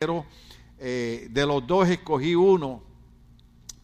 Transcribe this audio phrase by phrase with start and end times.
[0.00, 0.24] pero
[0.78, 2.82] eh, de los dos escogí uno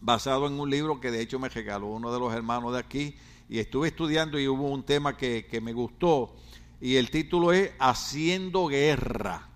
[0.01, 3.15] basado en un libro que de hecho me regaló uno de los hermanos de aquí
[3.47, 6.35] y estuve estudiando y hubo un tema que, que me gustó
[6.81, 9.47] y el título es Haciendo Guerra.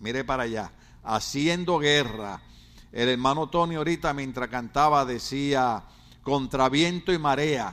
[0.00, 0.72] Mire para allá,
[1.04, 2.42] Haciendo Guerra.
[2.90, 5.84] El hermano Tony ahorita mientras cantaba decía
[6.24, 7.72] contra viento y marea.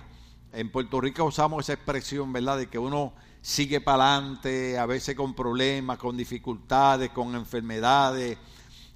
[0.54, 2.60] En Puerto Rico usamos esa expresión, ¿verdad?
[2.60, 8.38] De que uno sigue para adelante, a veces con problemas, con dificultades, con enfermedades,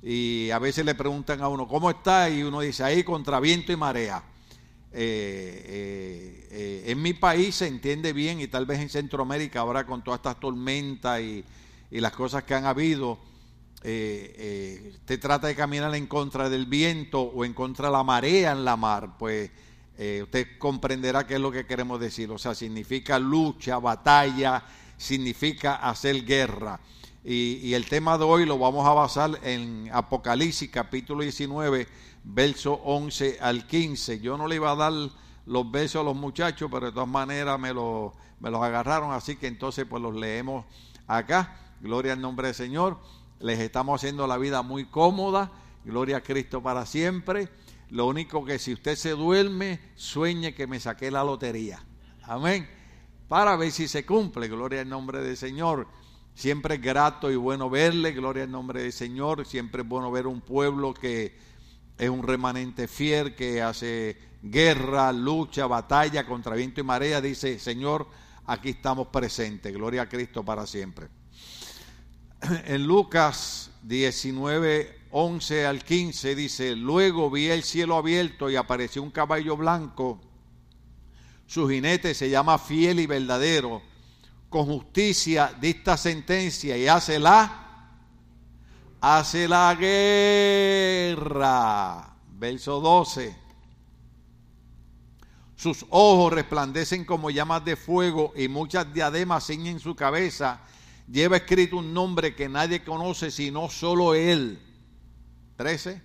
[0.04, 2.30] y a veces le preguntan a uno, ¿cómo está?
[2.30, 4.24] Y uno dice, ahí contra viento y marea.
[4.92, 9.86] Eh, eh, eh, en mi país se entiende bien y tal vez en Centroamérica ahora
[9.86, 11.44] con todas estas tormentas y,
[11.92, 13.20] y las cosas que han habido,
[13.82, 18.66] te trata de caminar en contra del viento o en contra de la marea en
[18.66, 19.52] la mar, pues
[19.98, 22.30] eh, usted comprenderá qué es lo que queremos decir.
[22.32, 24.64] O sea, significa lucha, batalla,
[24.98, 26.80] significa hacer guerra.
[27.24, 31.88] Y, el tema de hoy lo vamos a basar en Apocalipsis capítulo 19,
[32.24, 34.20] verso 11 al 15.
[34.20, 34.94] Yo no le iba a dar
[35.48, 39.48] los besos a los muchachos, pero de todas maneras me, me los agarraron, así que
[39.48, 40.66] entonces pues los leemos
[41.08, 41.58] acá.
[41.82, 43.00] Gloria al nombre del Señor.
[43.40, 45.52] Les estamos haciendo la vida muy cómoda.
[45.84, 47.50] Gloria a Cristo para siempre.
[47.90, 51.84] Lo único que si usted se duerme, sueñe que me saqué la lotería.
[52.24, 52.68] Amén.
[53.28, 54.48] Para ver si se cumple.
[54.48, 55.88] Gloria al nombre del Señor.
[56.34, 58.12] Siempre es grato y bueno verle.
[58.12, 59.46] Gloria al nombre del Señor.
[59.46, 61.38] Siempre es bueno ver un pueblo que
[61.98, 67.22] es un remanente fiel, que hace guerra, lucha, batalla contra viento y marea.
[67.22, 68.08] Dice, Señor,
[68.46, 69.74] aquí estamos presentes.
[69.74, 71.08] Gloria a Cristo para siempre.
[72.66, 79.12] En Lucas 19, 11 al 15 dice, luego vi el cielo abierto y apareció un
[79.12, 80.20] caballo blanco.
[81.48, 83.82] Su jinete se llama fiel y verdadero.
[84.50, 87.94] Con justicia dicta sentencia y hace la,
[89.00, 89.74] hace la
[91.00, 91.38] guerra.
[92.34, 93.34] Verso 12.
[95.56, 100.60] Sus ojos resplandecen como llamas de fuego y muchas diademas ciñen su cabeza.
[101.10, 104.60] Lleva escrito un nombre que nadie conoce sino solo él
[105.58, 106.02] 13.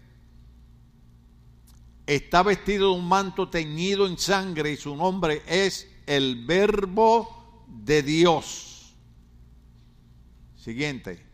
[2.06, 8.02] Está vestido de un manto teñido en sangre y su nombre es el verbo de
[8.02, 8.94] Dios.
[10.56, 11.24] Siguiente.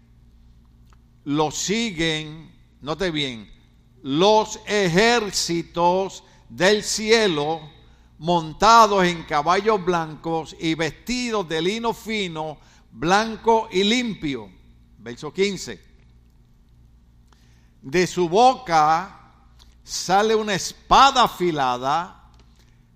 [1.25, 3.50] Lo siguen, note bien,
[4.03, 7.60] los ejércitos del cielo
[8.19, 12.59] montados en caballos blancos y vestidos de lino fino,
[12.93, 14.50] blanco y limpio.
[14.98, 15.85] Verso 15
[17.86, 19.16] de su boca
[19.84, 22.32] sale una espada afilada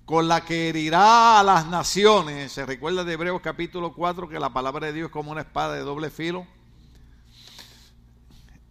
[0.05, 2.51] con la que herirá a las naciones.
[2.51, 5.75] Se recuerda de Hebreos capítulo 4 que la palabra de Dios es como una espada
[5.75, 6.45] de doble filo.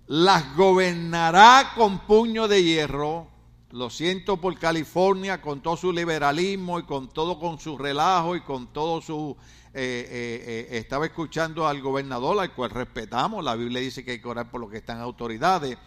[0.07, 3.29] Las gobernará con puño de hierro.
[3.71, 8.41] Lo siento por California con todo su liberalismo y con todo con su relajo y
[8.41, 9.37] con todo su...
[9.73, 13.41] Eh, eh, eh, estaba escuchando al gobernador al cual respetamos.
[13.41, 15.77] La Biblia dice que hay que orar por lo que están autoridades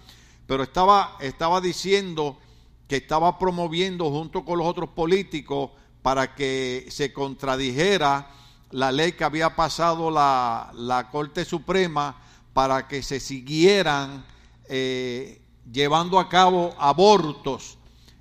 [0.52, 2.38] pero estaba, estaba diciendo
[2.86, 5.70] que estaba promoviendo junto con los otros políticos
[6.02, 8.28] para que se contradijera
[8.70, 12.20] la ley que había pasado la, Corte Suprema
[12.52, 14.26] para que se siguieran
[14.68, 15.40] eh,
[15.72, 17.78] llevando a cabo abortos.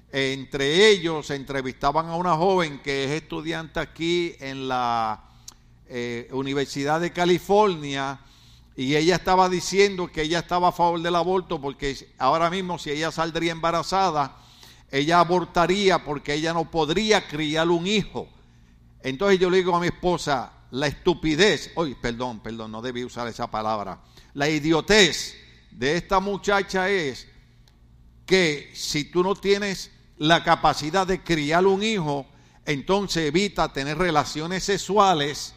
[0.09, 5.21] Entre ellos se entrevistaban a una joven que es estudiante aquí en la
[5.89, 8.21] eh, Universidad de California
[8.81, 12.89] y ella estaba diciendo que ella estaba a favor del aborto porque ahora mismo si
[12.89, 14.39] ella saldría embarazada,
[14.89, 18.27] ella abortaría porque ella no podría criar un hijo.
[19.03, 23.27] Entonces yo le digo a mi esposa, la estupidez, hoy perdón, perdón, no debí usar
[23.27, 24.01] esa palabra,
[24.33, 25.35] la idiotez
[25.69, 27.27] de esta muchacha es
[28.25, 32.25] que si tú no tienes la capacidad de criar un hijo,
[32.65, 35.53] entonces evita tener relaciones sexuales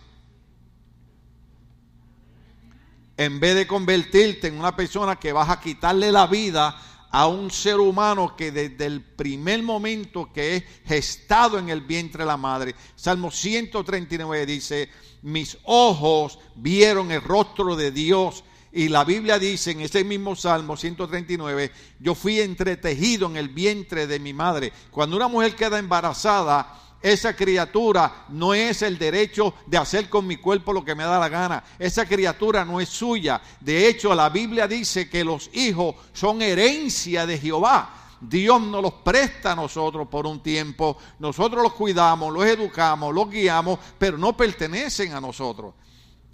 [3.17, 6.77] en vez de convertirte en una persona que vas a quitarle la vida
[7.11, 12.25] a un ser humano que desde el primer momento que es gestado en el vientre
[12.25, 12.75] de la madre.
[12.97, 14.89] Salmo 139 dice,
[15.23, 18.43] mis ojos vieron el rostro de Dios.
[18.73, 24.09] Y la Biblia dice en ese mismo Salmo 139, yo fui entretejido en el vientre
[24.09, 24.73] de mi madre.
[24.91, 30.39] Cuando una mujer queda embarazada, esa criatura no es el derecho de hacer con mi
[30.39, 31.63] cuerpo lo que me da la gana.
[31.79, 33.43] Esa criatura no es suya.
[33.61, 37.91] De hecho, la Biblia dice que los hijos son herencia de Jehová.
[38.23, 40.97] Dios nos los presta a nosotros por un tiempo.
[41.19, 45.75] Nosotros los cuidamos, los educamos, los guiamos, pero no pertenecen a nosotros.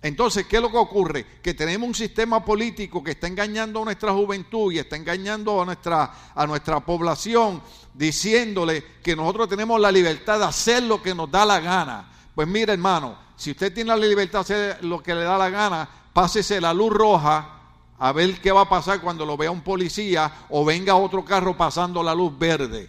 [0.02, 1.26] Entonces, ¿qué es lo que ocurre?
[1.42, 5.66] Que tenemos un sistema político que está engañando a nuestra juventud y está engañando a
[5.66, 7.62] nuestra, a nuestra población,
[7.92, 12.10] diciéndole que nosotros tenemos la libertad de hacer lo que nos da la gana.
[12.34, 15.50] Pues mire, hermano, si usted tiene la libertad de hacer lo que le da la
[15.50, 17.60] gana, pásese la luz roja
[17.98, 21.54] a ver qué va a pasar cuando lo vea un policía o venga otro carro
[21.58, 22.88] pasando la luz verde.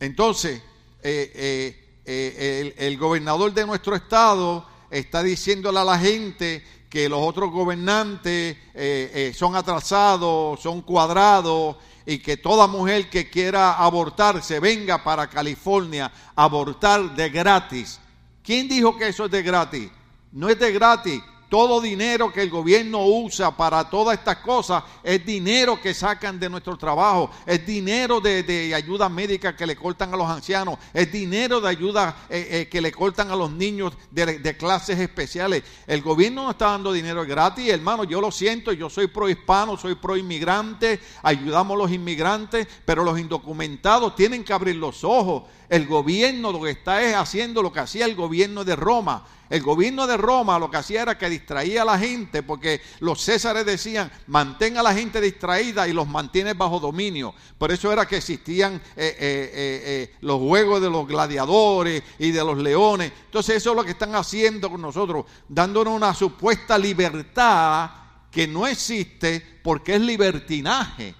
[0.00, 0.62] Entonces,
[1.02, 7.20] eh, eh, eh, el, gobernador de nuestro estado está diciéndole a la gente que los
[7.20, 14.42] otros gobernantes eh, eh, son atrasados, son cuadrados y que toda mujer que quiera abortar
[14.42, 17.98] se venga para California a abortar de gratis.
[18.42, 19.90] ¿Quién dijo que eso es de gratis?
[20.30, 21.22] No es de gratis
[21.54, 26.50] todo dinero que el gobierno usa para todas estas cosas es dinero que sacan de
[26.50, 31.60] nuestro trabajo, es dinero de, ayuda médica que le cortan a los ancianos, es dinero
[31.60, 35.62] de ayuda eh, eh, que le cortan a los niños de, clases especiales.
[35.86, 39.76] El gobierno no está dando dinero gratis, hermano, yo lo siento, yo soy pro hispano,
[39.76, 45.44] soy pro inmigrante, ayudamos a los inmigrantes, pero los indocumentados tienen que abrir los ojos.
[45.68, 49.24] El gobierno lo que está es haciendo lo que hacía el gobierno de Roma
[49.54, 53.22] el gobierno de Roma lo que hacía era que distraía a la gente porque los
[53.22, 57.32] césares decían, mantén a la gente distraída y los mantiene bajo dominio.
[57.56, 62.42] Por eso era que existían eh, eh, eh, los juegos de los gladiadores y de
[62.42, 63.12] los leones.
[63.26, 67.90] Entonces eso es lo que están haciendo con nosotros, dándonos una supuesta libertad
[68.32, 71.14] que no existe porque es libertinaje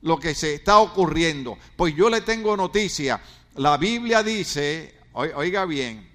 [0.00, 1.58] lo que se está ocurriendo.
[1.76, 3.20] Pues yo le tengo noticia.
[3.56, 6.13] La Biblia dice, oiga bien,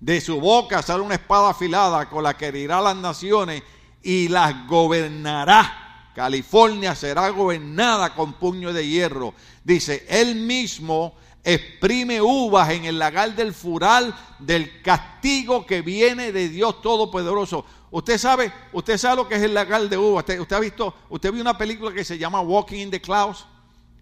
[0.00, 3.62] de su boca sale una espada afilada con la que herirá las naciones
[4.02, 6.12] y las gobernará.
[6.14, 9.34] California será gobernada con puño de hierro.
[9.62, 11.14] Dice, él mismo
[11.44, 17.64] exprime uvas en el lagar del fural del castigo que viene de Dios Todopoderoso.
[17.90, 20.24] Usted sabe, usted sabe lo que es el lagar de uvas.
[20.38, 23.46] Usted, ha visto, usted vio una película que se llama Walking in the Clouds,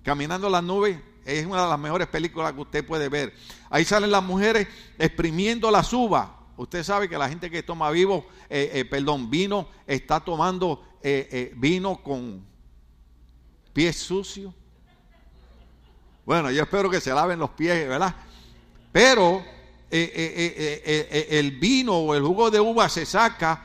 [0.02, 0.98] caminando en las nubes.
[1.26, 3.34] Es una de las mejores películas que usted puede ver.
[3.69, 6.28] Ahí salen las mujeres exprimiendo las uvas.
[6.56, 11.52] Usted sabe que la gente que toma vivo, eh, eh, perdón, vino, está tomando eh,
[11.56, 12.46] vino con
[13.73, 14.55] pies sucios.
[16.25, 18.14] Bueno, yo espero que se laven los pies, ¿verdad?
[18.93, 19.44] Pero
[19.90, 23.64] el vino o el jugo de uva se saca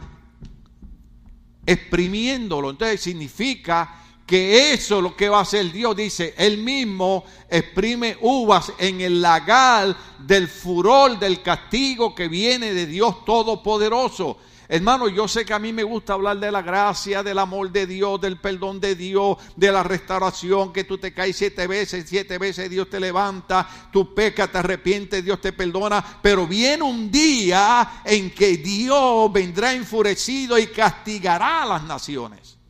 [1.64, 2.72] exprimiéndolo.
[2.72, 4.01] Entonces significa
[4.32, 5.94] que eso es lo que va a hacer Dios.
[5.94, 12.86] Dice, Él mismo exprime uvas en el lagar del furor, del castigo que viene de
[12.86, 14.38] Dios Todopoderoso.
[14.70, 17.86] Hermano, yo sé que a mí me gusta hablar de la gracia, del amor de
[17.86, 22.38] Dios, del perdón de Dios, de la restauración, que tú te caes siete veces, siete
[22.38, 28.02] veces Dios te levanta, tú pecas, te arrepientes, Dios te perdona, pero viene un día
[28.06, 32.61] en que Dios vendrá enfurecido y castigará a las naciones.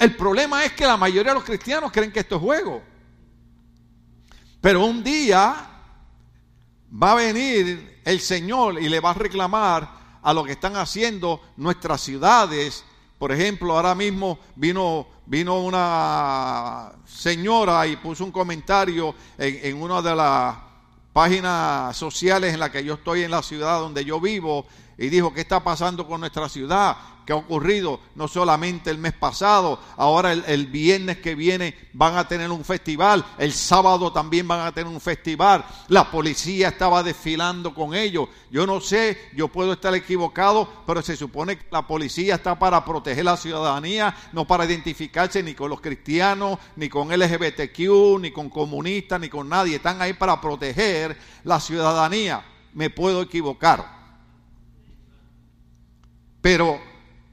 [0.00, 2.82] El problema es que la mayoría de los cristianos creen que esto es juego.
[4.58, 5.54] Pero un día
[6.90, 11.42] va a venir el Señor y le va a reclamar a lo que están haciendo
[11.58, 12.82] nuestras ciudades.
[13.18, 20.16] Por ejemplo, ahora mismo vino, vino una señora y puso un comentario en, una de
[20.16, 20.56] las
[21.12, 24.66] páginas sociales en la que yo estoy en la ciudad donde yo vivo
[24.96, 26.96] y dijo, ¿qué está pasando con nuestra ciudad?
[27.30, 32.26] ¿Qué ha ocurrido no solamente el mes pasado, ahora el, viernes que viene van a
[32.26, 37.72] tener un festival, el sábado también van a tener un festival, la policía estaba desfilando
[37.72, 42.34] con ellos, yo no sé, yo puedo estar equivocado, pero se supone que la policía
[42.34, 48.18] está para proteger la ciudadanía, no para identificarse ni con los cristianos, ni con LGBTQ,
[48.18, 52.44] ni con comunistas, ni con nadie, están ahí para proteger la ciudadanía,
[52.74, 54.00] me puedo equivocar.
[56.40, 56.89] Pero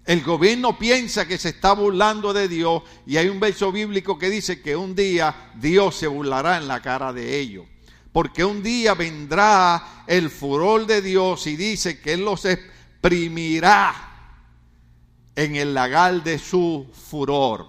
[0.07, 4.29] el gobierno piensa que se está burlando de Dios y hay un verso bíblico que
[4.29, 7.65] dice que un día Dios se burlará en la cara de ellos.
[8.13, 13.93] Porque un día vendrá el furor de Dios y dice que Él los exprimirá
[15.35, 17.67] en el lagar de su furor.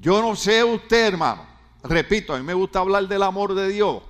[0.00, 1.44] Yo no sé usted, hermano.
[1.82, 4.04] Repito, a mí me gusta hablar del amor de Dios,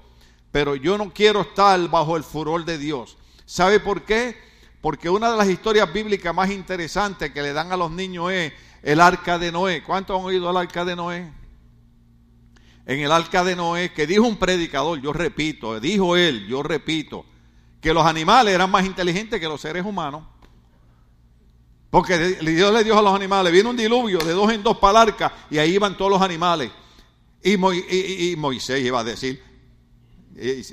[0.53, 3.17] pero yo no quiero estar bajo el furor de Dios.
[3.47, 4.37] ¿Sabe por qué?
[4.81, 8.53] Porque una de las historias bíblicas más interesantes que le dan a los niños es
[8.83, 9.83] el arca de Noé.
[9.83, 11.33] ¿Cuántos han oído el arca de Noé?
[12.87, 17.27] En el arca de Noé, que dijo un predicador, yo repito, dijo él, yo repito,
[17.81, 20.23] que los animales eran más inteligentes que los seres humanos.
[21.91, 25.03] Porque Dios le dijo a los animales, viene un diluvio de dos en dos para
[25.03, 26.71] el arca y ahí iban todos los animales.
[27.43, 27.57] Y,
[28.37, 29.43] Moisés iba a decir,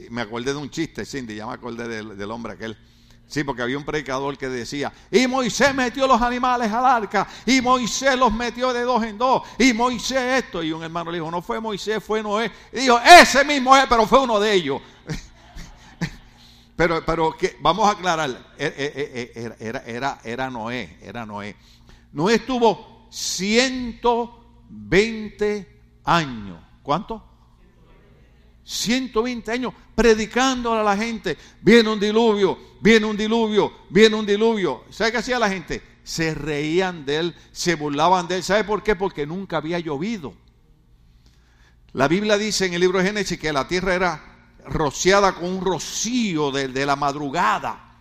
[0.10, 2.78] me acordé de un chiste, Cindy, ya me acordé del, del hombre aquel
[3.34, 7.62] Sí, porque había un predicador que decía, y Moisés metió los animales al arca, y
[7.62, 10.62] Moisés los metió de dos en dos, y Moisés esto.
[10.62, 12.52] Y un hermano le dijo, no fue Moisés, fue Noé.
[12.72, 14.80] Dijo, ese mismo es, pero fue uno de ellos.
[16.76, 21.56] pero, pero vamos a aclarar, e, e, e, era, era, era Noé, era Noé.
[22.12, 26.60] Noé estuvo 120 años.
[26.84, 27.33] ¿Cuánto?
[28.64, 31.38] 120 años predicando a la gente.
[31.62, 34.86] Viene un diluvio, viene un diluvio, viene un diluvio.
[34.90, 35.82] ¿Sabe qué hacía la gente?
[36.04, 38.44] Se reían de él, se burlaban de él.
[38.44, 38.96] ¿Sabe por qué?
[38.96, 40.34] Porque nunca había llovido.
[41.94, 44.34] La Biblia dice en el libro de Génesis que la tierra era
[44.66, 47.92] rociada con un rocío de, la madrugada.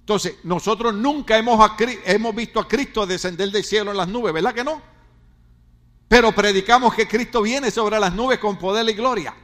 [0.00, 1.58] Entonces, nosotros nunca hemos,
[2.04, 4.82] hemos visto a Cristo descender del cielo en las nubes, ¿verdad que no?
[6.08, 9.34] Pero predicamos que Cristo viene sobre las nubes con poder y gloria.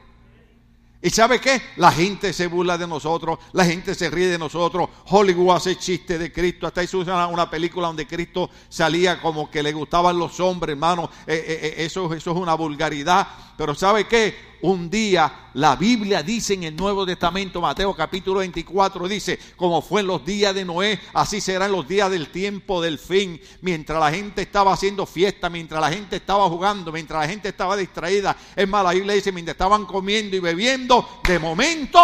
[1.03, 1.59] ¿Y sabe qué?
[1.77, 4.87] La gente se burla de nosotros, la gente se ríe de nosotros.
[5.07, 6.67] Hollywood hace chiste de Cristo.
[6.67, 11.09] Hasta hizo una, película donde Cristo salía como que le gustaban los hombres, hermano.
[11.25, 13.27] Eh, eh, eh, eso, eso es una vulgaridad.
[13.57, 14.50] Pero ¿sabe qué?
[14.61, 20.01] Un día, la Biblia dice en el Nuevo Testamento, Mateo capítulo 24, dice, como fue
[20.01, 24.11] en los días de Noé, así serán los días del tiempo del fin, mientras la
[24.11, 28.35] gente estaba haciendo fiesta, mientras la gente estaba jugando, mientras la gente estaba distraída.
[28.55, 31.99] Es más, la Biblia dice, mientras estaban comiendo y bebiendo, de momento,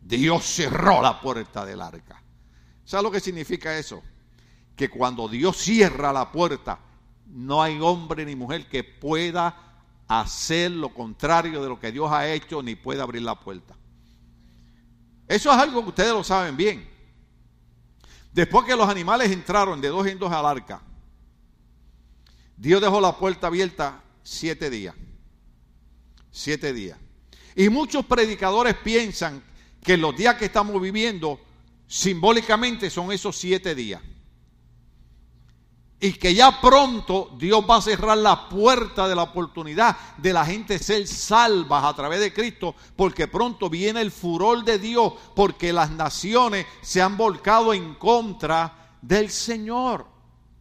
[0.00, 2.22] Dios cerró la puerta del arca.
[2.84, 4.02] ¿Sabes lo que significa eso?
[4.76, 6.78] Que cuando Dios cierra la puerta,
[7.26, 9.63] no hay hombre ni mujer que pueda
[10.08, 13.76] hacer lo contrario de lo que Dios ha hecho ni puede abrir la puerta.
[15.26, 16.88] Eso es algo que ustedes lo saben bien.
[18.32, 20.82] Después que los animales entraron de dos en dos al arca,
[22.56, 24.94] Dios dejó la puerta abierta siete días.
[26.30, 26.98] Siete días.
[27.56, 29.42] Y muchos predicadores piensan
[29.82, 31.40] que los días que estamos viviendo
[31.86, 34.02] simbólicamente son esos siete días
[36.04, 40.44] y que ya pronto Dios va a cerrar la puerta de la oportunidad de la
[40.44, 45.72] gente ser salvas a través de Cristo, porque pronto viene el furor de Dios, porque
[45.72, 50.06] las naciones se han volcado en contra del Señor.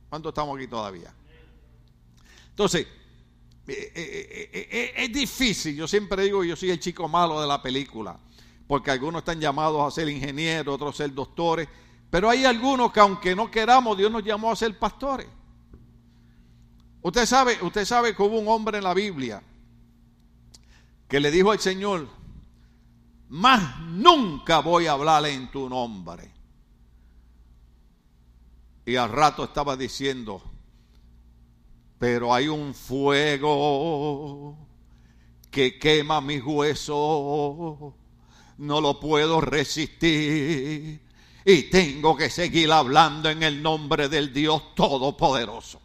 [0.09, 1.13] ¿Cuánto estamos aquí todavía?
[2.51, 2.87] Entonces,
[3.67, 7.61] eh, eh, eh, es difícil, yo siempre digo, yo soy el chico malo de la
[7.61, 8.17] película,
[8.65, 11.67] porque algunos están llamados a ser ingenieros, otros a ser doctores,
[12.13, 15.25] pero hay algunos que aunque no queramos, Dios nos llamó a ser pastores.
[17.01, 19.41] Usted sabe, usted sabe que hubo un hombre en la Biblia
[21.07, 22.07] que le dijo al Señor,
[23.29, 26.31] más nunca voy a hablar en tu nombre.
[28.85, 30.43] Y al rato estaba diciendo,
[31.97, 34.55] pero hay un fuego
[35.49, 37.95] que quema mis huesos,
[38.59, 41.01] no lo puedo resistir
[41.45, 45.81] y tengo que seguir hablando en el nombre del Dios Todopoderoso.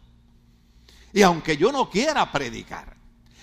[1.11, 2.95] Y aunque yo no quiera predicar,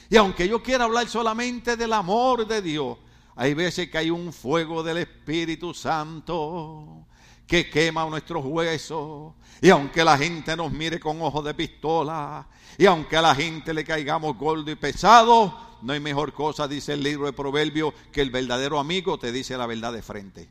[0.09, 2.99] y aunque yo quiera hablar solamente del amor de Dios,
[3.35, 7.07] hay veces que hay un fuego del Espíritu Santo
[7.47, 9.35] que quema nuestros huesos.
[9.61, 12.47] Y aunque la gente nos mire con ojos de pistola,
[12.79, 16.95] y aunque a la gente le caigamos gordo y pesado, no hay mejor cosa, dice
[16.95, 20.49] el libro de Proverbios, que el verdadero amigo te dice la verdad de frente.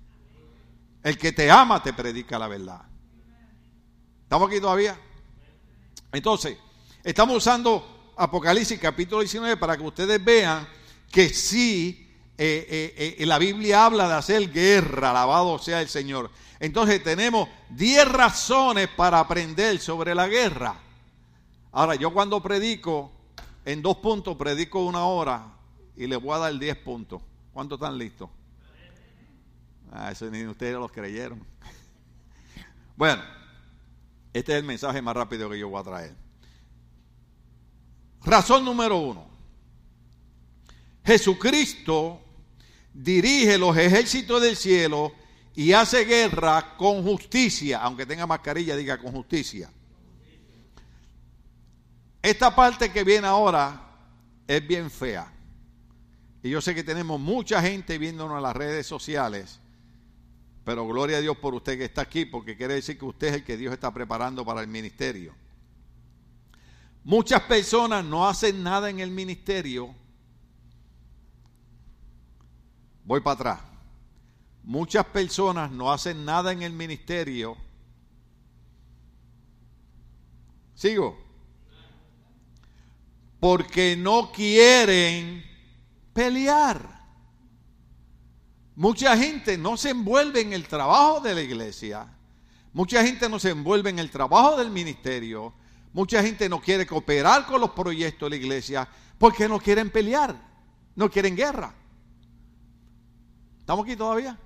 [1.05, 2.81] El que te ama te predica la verdad.
[4.23, 4.99] ¿Estamos aquí todavía?
[6.11, 6.57] Entonces,
[7.03, 10.67] estamos usando Apocalipsis capítulo 19 para que ustedes vean
[11.11, 16.31] que sí, eh, eh, eh, la Biblia habla de hacer guerra, alabado sea el Señor.
[16.59, 20.75] Entonces tenemos 10 razones para aprender sobre la guerra.
[21.71, 23.11] Ahora, yo cuando predico,
[23.63, 25.53] en dos puntos predico una hora
[25.95, 27.21] y les voy a dar 10 puntos.
[27.53, 28.27] ¿Cuántos están listos?
[29.97, 31.41] Ah, eso ni ustedes los creyeron.
[32.97, 33.23] Bueno,
[34.33, 36.15] este es el mensaje más rápido que yo voy a traer.
[38.25, 39.29] Razón número uno.
[41.05, 42.21] Jesucristo
[42.93, 45.13] dirige los ejércitos del cielo
[45.55, 49.71] y hace guerra con justicia, aunque tenga mascarilla, diga con justicia.
[52.21, 53.81] Esta parte que viene ahora
[54.45, 55.31] es bien fea.
[56.43, 59.61] Y yo sé que tenemos mucha gente viéndonos en las redes sociales
[60.65, 63.33] pero gloria a Dios por usted que está aquí, porque quiere decir que usted es
[63.35, 65.35] el que Dios está preparando para el ministerio.
[67.03, 69.93] Muchas personas no hacen nada en el ministerio.
[73.03, 73.59] Voy para atrás.
[74.63, 77.55] Muchas personas no hacen nada en el ministerio.
[80.73, 81.15] Sigo.
[83.39, 85.45] Porque no quieren
[86.11, 86.94] pelear.
[88.75, 92.07] Mucha gente no se envuelve en el trabajo de la iglesia.
[92.73, 95.53] Mucha gente no se envuelve en el trabajo del ministerio.
[95.93, 100.35] Mucha gente no quiere cooperar con los proyectos de la iglesia porque no quieren pelear,
[100.95, 101.73] no quieren guerra.
[103.59, 104.37] ¿Estamos aquí todavía?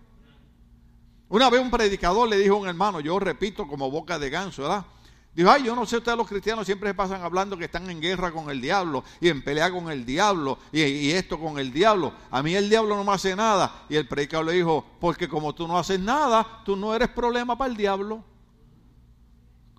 [1.28, 4.62] Una vez un predicador le dijo a un hermano, yo repito como boca de ganso,
[4.62, 4.86] ¿verdad?
[5.34, 8.02] Dijo, ay, yo no sé, ustedes los cristianos siempre se pasan hablando que están en
[8.02, 12.14] guerra con el diablo y en pelea con el diablo y, esto con el diablo.
[12.32, 13.86] A mí el diablo no me hace nada.
[13.90, 17.58] Y el predicador le dijo, porque como tú no haces nada, tú no eres problema
[17.58, 18.24] para el diablo.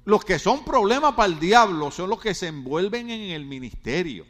[0.05, 4.25] Los que son problema para el diablo son los que se envuelven en el ministerio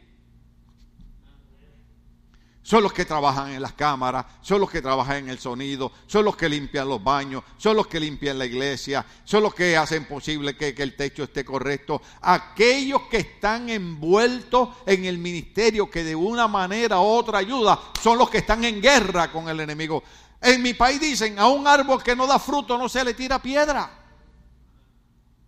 [2.63, 6.25] son los que trabajan en las cámaras, son los que trabajan en el sonido, son
[6.25, 10.05] los que limpian los baños, son los que limpian la iglesia, son los que hacen
[10.05, 12.01] posible que, el techo esté correcto.
[12.21, 18.17] Aquellos que están envueltos en el ministerio, que de una manera u otra ayuda, son
[18.17, 20.03] los que están en guerra con el enemigo.
[20.39, 23.41] En mi país dicen, a un árbol que no da fruto no se le tira
[23.41, 23.97] piedra.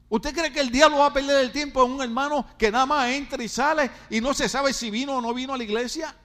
[0.09, 2.85] ¿Usted cree que el diablo va a perder el tiempo a un hermano que nada
[2.85, 5.63] más entra y sale y no se sabe si vino o no vino a la
[5.63, 6.15] iglesia?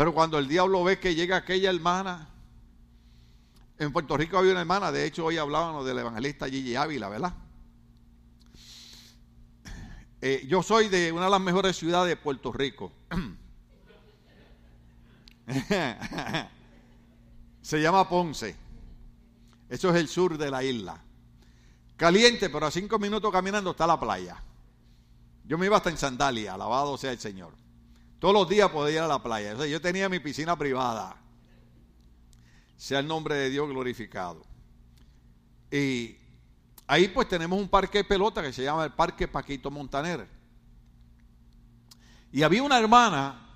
[0.00, 2.26] Pero cuando el diablo ve que llega aquella hermana,
[3.76, 7.34] en Puerto Rico había una hermana, de hecho hoy hablábamos del evangelista Gigi Ávila, ¿verdad?
[10.22, 12.90] Eh, yo soy de una de las mejores ciudades de Puerto Rico.
[17.60, 18.56] Se llama Ponce.
[19.68, 20.98] Eso es el sur de la isla.
[21.98, 24.42] Caliente, pero a cinco minutos caminando está la playa.
[25.44, 27.52] Yo me iba hasta en sandalia, alabado sea el Señor.
[28.20, 29.66] Todos los días podía ir a la playa.
[29.66, 31.16] yo tenía mi piscina privada.
[32.76, 34.44] Sea el nombre de Dios glorificado.
[35.72, 36.16] Y
[36.86, 40.28] ahí pues tenemos un parque de pelota que se llama el Parque Paquito Montaner.
[42.30, 43.46] Y había una hermana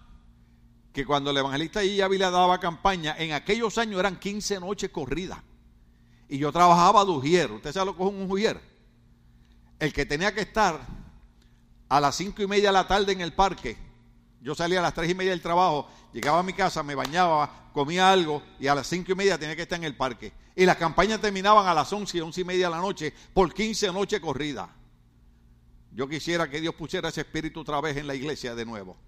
[0.94, 5.40] que cuando el evangelista le daba campaña, en aquellos años eran 15 noches corridas.
[6.26, 7.52] Y yo trabajaba de ujier.
[7.52, 8.60] ¿Usted sabe lo que es un ujier?
[9.78, 10.80] El que tenía que estar
[11.90, 13.83] a las cinco y media de la tarde en el parque
[14.44, 17.70] yo salía a las tres y media del trabajo, llegaba a mi casa, me bañaba,
[17.72, 20.34] comía algo y a las cinco y media tenía que estar en el parque.
[20.54, 23.54] Y las campañas terminaban a las once y once y media de la noche por
[23.54, 24.68] quince noches corridas.
[25.92, 28.98] Yo quisiera que Dios pusiera ese espíritu otra vez en la iglesia de nuevo,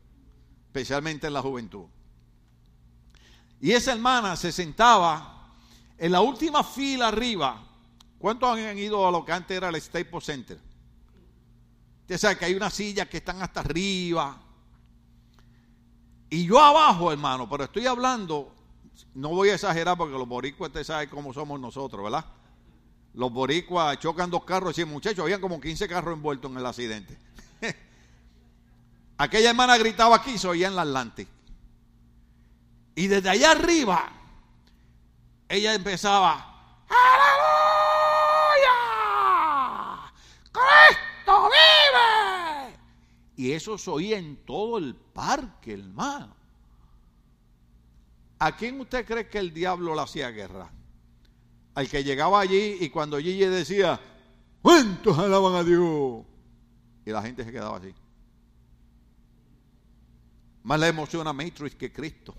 [0.68, 1.84] especialmente en la juventud.
[3.60, 5.54] Y esa hermana se sentaba
[5.98, 7.62] en la última fila arriba.
[8.18, 10.58] ¿Cuántos han ido a lo que antes era el Staples Center?
[12.00, 14.44] Usted sabe que hay unas sillas que están hasta arriba
[16.36, 18.52] y yo abajo, hermano, pero estoy hablando,
[19.14, 22.26] no voy a exagerar porque los boricuas, usted sabe cómo somos nosotros, ¿verdad?
[23.14, 27.16] Los boricuas chocan dos carros y muchachos, habían como 15 carros envueltos en el accidente.
[29.16, 31.26] Aquella hermana gritaba aquí, se oía en la Atlantic.
[32.96, 34.12] Y desde allá arriba,
[35.48, 38.72] ella empezaba, ¡Aleluya!
[40.52, 42.76] ¡Cristo vive!
[43.36, 46.34] Y eso se oía en todo el parque, hermano.
[48.38, 50.70] ¿A quién usted cree que el diablo le hacía guerra?
[51.74, 54.00] Al que llegaba allí y cuando Gigi decía,
[54.62, 56.24] ¿cuántos alaban a Dios?
[57.04, 57.94] Y la gente se quedaba así.
[60.62, 62.34] Más le emociona Matrix que Cristo.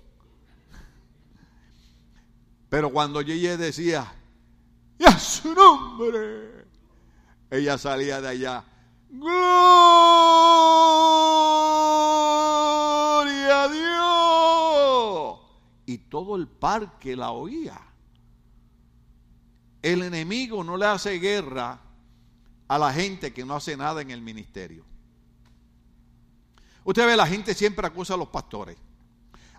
[2.70, 4.14] Pero cuando Gigi decía,
[5.00, 6.66] ¡y a su nombre!
[7.50, 8.64] Ella salía de allá
[9.10, 9.44] Gloria
[13.64, 15.40] a Dios.
[15.86, 17.80] Y todo el parque la oía.
[19.82, 21.80] El enemigo no le hace guerra
[22.68, 24.86] a la gente que no hace nada en el ministerio.
[26.84, 28.78] Usted ve, la gente siempre acusa a los pastores.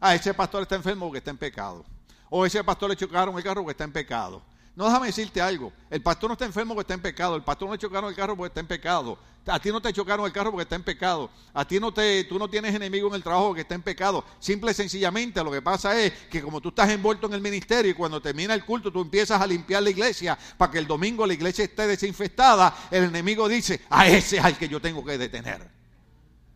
[0.01, 1.85] Ah, ese pastor está enfermo porque está en pecado.
[2.31, 4.43] O ese pastor le chocaron el carro porque está en pecado.
[4.79, 5.73] No déjame decirte algo.
[5.91, 7.35] El pastor no está enfermo porque está en pecado.
[7.35, 9.19] El pastor no le chocaron el carro porque está en pecado.
[9.45, 11.31] A ti no te chocaron el carro porque está en pecado.
[11.53, 14.25] A ti no te, tú no tienes enemigo en el trabajo porque está en pecado.
[14.39, 17.91] Simple y sencillamente lo que pasa es que como tú estás envuelto en el ministerio
[17.91, 21.27] y cuando termina el culto tú empiezas a limpiar la iglesia para que el domingo
[21.27, 25.19] la iglesia esté desinfestada, el enemigo dice, a ese es al que yo tengo que
[25.19, 25.69] detener.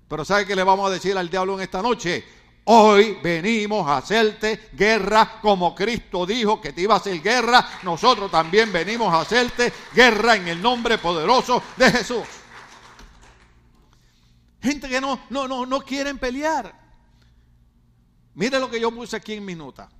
[0.06, 2.24] Pero ¿sabe qué le vamos a decir al diablo en esta noche?
[2.64, 7.80] Hoy venimos a hacerte guerra como Cristo dijo que te iba a hacer guerra.
[7.82, 12.24] Nosotros también venimos a hacerte guerra en el nombre poderoso de Jesús.
[14.62, 16.72] Gente que no, no, no, no quieren pelear.
[18.34, 19.90] Mire lo que yo puse aquí en mi nota.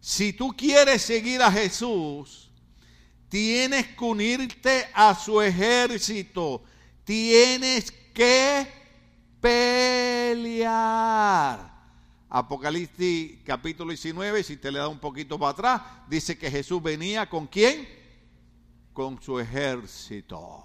[0.00, 2.50] Si tú quieres seguir a Jesús,
[3.30, 6.62] tienes que unirte a su ejército.
[7.04, 8.77] Tienes que
[10.34, 11.78] pelear.
[12.28, 17.30] Apocalipsis capítulo 19, si te le da un poquito para atrás, dice que Jesús venía
[17.30, 17.88] con quién?
[18.92, 20.62] Con su ejército.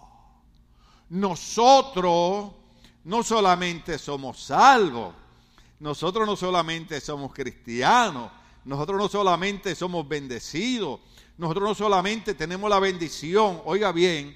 [1.09, 2.51] Nosotros
[3.05, 5.15] no solamente somos salvos,
[5.79, 8.29] nosotros no solamente somos cristianos,
[8.65, 10.99] nosotros no solamente somos bendecidos,
[11.37, 14.35] nosotros no solamente tenemos la bendición, oiga bien,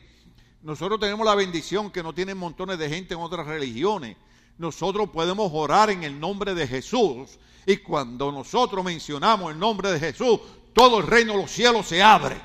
[0.62, 4.16] nosotros tenemos la bendición que no tienen montones de gente en otras religiones.
[4.58, 10.00] Nosotros podemos orar en el nombre de Jesús y cuando nosotros mencionamos el nombre de
[10.00, 10.40] Jesús,
[10.74, 12.40] todo el reino de los cielos se abre.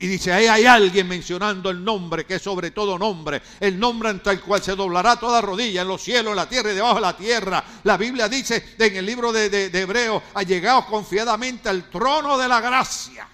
[0.00, 4.10] Y dice, ahí hay alguien mencionando el nombre que es sobre todo nombre, el nombre
[4.10, 6.96] ante el cual se doblará toda rodilla en los cielos, en la tierra y debajo
[6.96, 7.64] de la tierra.
[7.82, 12.46] La Biblia dice en el libro de, de, de Hebreos, allegaos confiadamente al trono de
[12.46, 13.28] la gracia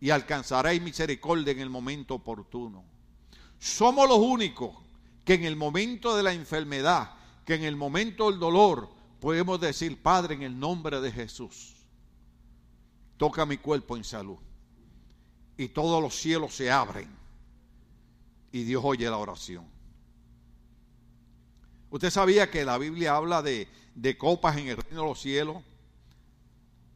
[0.00, 2.84] y alcanzaréis misericordia en el momento oportuno.
[3.58, 4.76] Somos los únicos
[5.24, 7.12] que en el momento de la enfermedad,
[7.44, 8.88] que en el momento del dolor,
[9.20, 11.74] podemos decir, Padre, en el nombre de Jesús,
[13.16, 14.38] toca mi cuerpo en salud
[15.56, 17.08] y todos los cielos se abren
[18.50, 19.64] y Dios oye la oración.
[21.90, 25.62] ¿Usted sabía que la Biblia habla de, de copas en el reino de los cielos?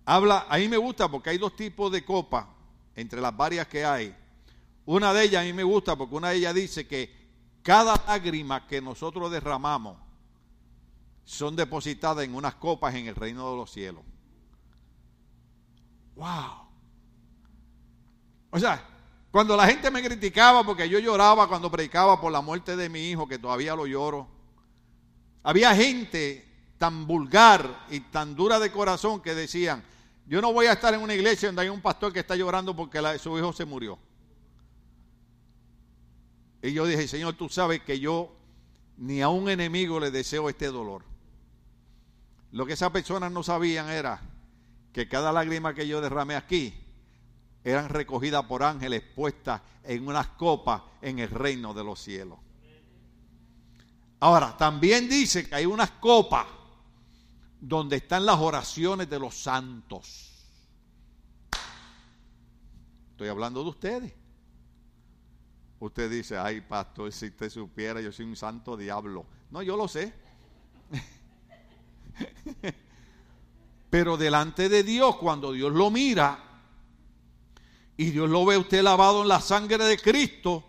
[0.05, 2.47] Habla, a mí me gusta porque hay dos tipos de copas
[2.95, 4.17] entre las varias que hay.
[4.85, 7.15] Una de ellas a mí me gusta porque una de ellas dice que
[7.67, 9.99] cada lágrima que nosotros derramamos
[11.25, 14.05] son depositadas en unas copas en el reino de los cielos.
[16.15, 16.69] ¡Wow!
[18.51, 18.87] O sea,
[19.33, 23.11] cuando la gente me criticaba porque yo lloraba cuando predicaba por la muerte de mi
[23.11, 24.29] hijo, que todavía lo lloro,
[25.43, 26.47] había gente
[26.79, 29.83] tan vulgar y tan dura de corazón que decían,
[30.29, 32.77] yo no voy a estar en una iglesia donde hay un pastor que está llorando
[32.77, 33.99] porque su hijo se murió.
[36.63, 38.33] Y yo dije, Señor, tú sabes que yo
[38.97, 41.05] ni a un enemigo le deseo este dolor.
[42.53, 44.21] Lo que esas personas no sabían era
[44.93, 46.75] que cada lágrima que yo derramé aquí
[47.65, 52.39] eran recogidas por ángeles puestas en unas copas en el reino de los cielos.
[54.21, 56.47] Ahora, también dice que hay unas copas
[57.61, 60.33] donde están las oraciones de los santos.
[63.11, 64.13] Estoy hablando de ustedes.
[65.79, 69.27] Usted dice, ay pastor, si usted supiera, yo soy un santo diablo.
[69.51, 70.13] No, yo lo sé.
[73.91, 76.47] Pero delante de Dios, cuando Dios lo mira,
[77.97, 80.65] y Dios lo ve usted lavado en la sangre de Cristo,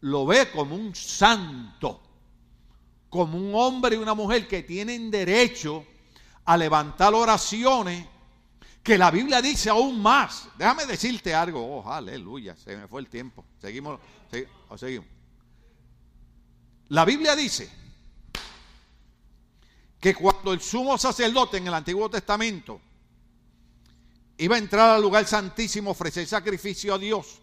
[0.00, 2.02] lo ve como un santo,
[3.08, 5.84] como un hombre y una mujer que tienen derecho
[6.44, 8.06] a levantar oraciones
[8.86, 10.48] que la Biblia dice aún más.
[10.56, 13.44] Déjame decirte algo, oh, aleluya, se me fue el tiempo.
[13.60, 13.98] Seguimos,
[14.76, 15.08] seguimos.
[16.90, 17.68] La Biblia dice
[19.98, 22.80] que cuando el sumo sacerdote en el Antiguo Testamento
[24.38, 27.40] iba a entrar al lugar santísimo, ofrecer sacrificio a Dios,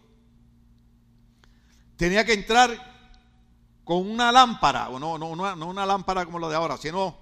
[1.98, 2.70] tenía que entrar
[3.84, 7.18] con una lámpara, o no, no, no, una lámpara como la de ahora, sino,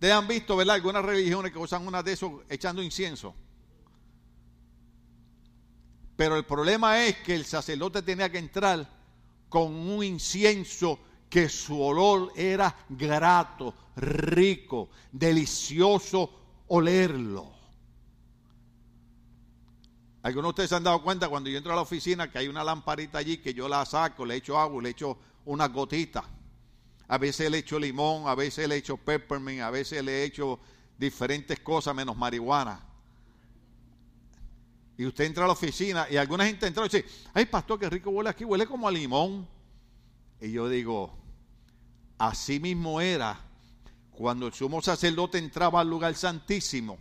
[0.00, 0.76] ustedes han visto, ¿verdad?
[0.76, 3.34] Algunas religiones que usan una de esos echando incienso.
[6.16, 8.88] Pero el problema es que el sacerdote tenía que entrar
[9.50, 16.30] con un incienso que su olor era grato, rico, delicioso
[16.68, 17.52] olerlo.
[20.22, 22.48] Algunos de ustedes se han dado cuenta cuando yo entro a la oficina que hay
[22.48, 26.24] una lamparita allí que yo la saco, le echo agua, le echo unas gotitas.
[27.10, 30.60] A veces le echo limón, a veces le echo peppermint, a veces le echo
[30.96, 32.80] diferentes cosas menos marihuana.
[34.96, 37.90] Y usted entra a la oficina y alguna gente entra y dice, ay pastor, qué
[37.90, 39.48] rico huele aquí, huele como a limón.
[40.40, 41.12] Y yo digo,
[42.16, 43.40] así mismo era
[44.12, 46.96] cuando el sumo sacerdote entraba al lugar santísimo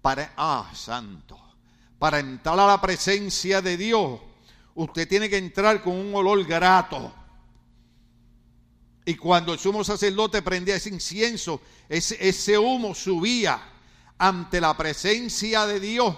[0.00, 1.36] para, ah, santo,
[1.98, 4.20] para entrar a la presencia de Dios,
[4.76, 7.12] usted tiene que entrar con un olor grato.
[9.08, 13.62] Y cuando el sumo sacerdote prendía ese incienso, ese, ese humo subía
[14.18, 16.14] ante la presencia de Dios.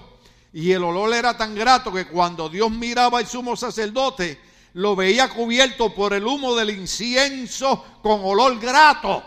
[0.55, 4.40] Y el olor era tan grato que cuando Dios miraba al sumo sacerdote,
[4.72, 9.22] lo veía cubierto por el humo del incienso con olor grato.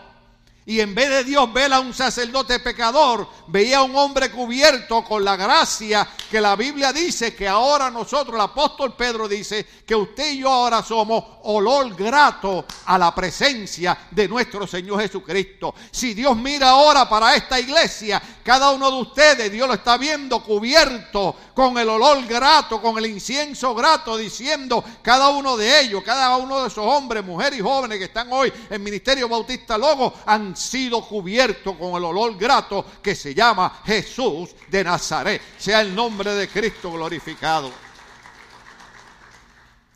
[0.64, 5.02] Y en vez de Dios ver a un sacerdote pecador, veía a un hombre cubierto
[5.02, 9.96] con la gracia que la Biblia dice que ahora nosotros, el apóstol Pedro dice que
[9.96, 15.74] usted y yo ahora somos olor grato a la presencia de nuestro Señor Jesucristo.
[15.90, 20.44] Si Dios mira ahora para esta iglesia, cada uno de ustedes, Dios lo está viendo
[20.44, 26.36] cubierto con el olor grato, con el incienso grato, diciendo cada uno de ellos, cada
[26.36, 30.56] uno de esos hombres, mujeres y jóvenes que están hoy en Ministerio Bautista Logo, han
[30.56, 35.42] sido cubiertos con el olor grato que se llama Jesús de Nazaret.
[35.58, 37.70] Sea el nombre de Cristo glorificado.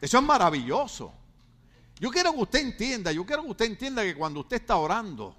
[0.00, 1.12] Eso es maravilloso.
[1.98, 5.34] Yo quiero que usted entienda, yo quiero que usted entienda que cuando usted está orando,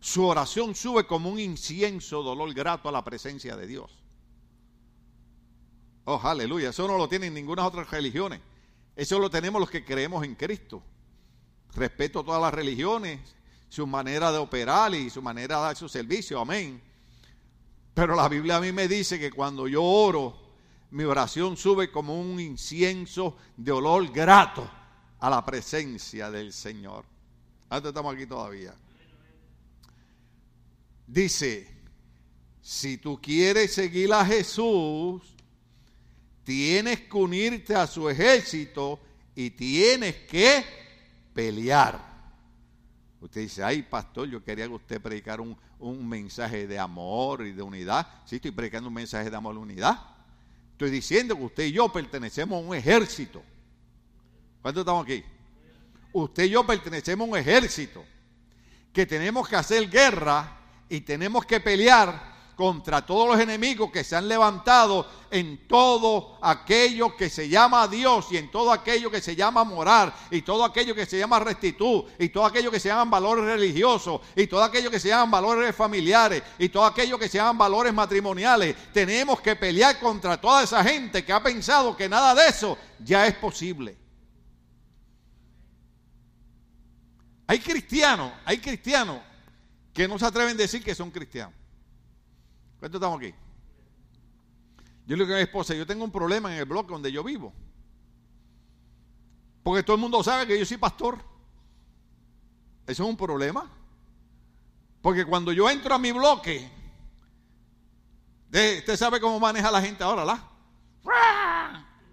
[0.00, 3.90] su oración sube como un incienso de olor grato a la presencia de Dios.
[6.10, 6.70] Oh, aleluya.
[6.70, 8.40] Eso no lo tienen ninguna otra religiones.
[8.96, 10.82] Eso lo tenemos los que creemos en Cristo.
[11.74, 13.20] Respeto a todas las religiones,
[13.68, 16.40] su manera de operar y su manera de dar su servicio.
[16.40, 16.80] Amén.
[17.92, 20.34] Pero la Biblia a mí me dice que cuando yo oro,
[20.92, 24.66] mi oración sube como un incienso de olor grato
[25.20, 27.04] a la presencia del Señor.
[27.68, 28.74] Antes estamos aquí todavía.
[31.06, 31.68] Dice,
[32.62, 35.34] si tú quieres seguir a Jesús,
[36.48, 38.98] tienes que unirte a su ejército
[39.34, 40.64] y tienes que
[41.34, 42.00] pelear.
[43.20, 47.52] Usted dice, ay pastor, yo quería que usted predicara un, un mensaje de amor y
[47.52, 48.08] de unidad.
[48.24, 50.00] Sí, estoy predicando un mensaje de amor y unidad.
[50.72, 53.42] Estoy diciendo que usted y yo pertenecemos a un ejército.
[54.62, 55.22] ¿Cuántos estamos aquí?
[56.14, 58.06] Usted y yo pertenecemos a un ejército
[58.90, 64.16] que tenemos que hacer guerra y tenemos que pelear contra todos los enemigos que se
[64.16, 69.36] han levantado en todo aquello que se llama Dios y en todo aquello que se
[69.36, 73.12] llama morar y todo aquello que se llama rectitud y todo aquello que se llaman
[73.12, 77.38] valores religiosos y todo aquello que se llaman valores familiares y todo aquello que se
[77.38, 78.74] llaman valores matrimoniales.
[78.92, 83.24] Tenemos que pelear contra toda esa gente que ha pensado que nada de eso ya
[83.28, 83.96] es posible.
[87.46, 89.20] Hay cristianos, hay cristianos
[89.94, 91.54] que no se atreven a decir que son cristianos.
[92.78, 93.34] ¿Cuántos estamos aquí?
[95.06, 97.24] Yo le digo a mi esposa, yo tengo un problema en el bloque donde yo
[97.24, 97.52] vivo.
[99.62, 101.18] Porque todo el mundo sabe que yo soy pastor.
[102.86, 103.70] Eso es un problema.
[105.00, 106.70] Porque cuando yo entro a mi bloque,
[108.46, 110.48] usted sabe cómo maneja la gente ahora, ¿la?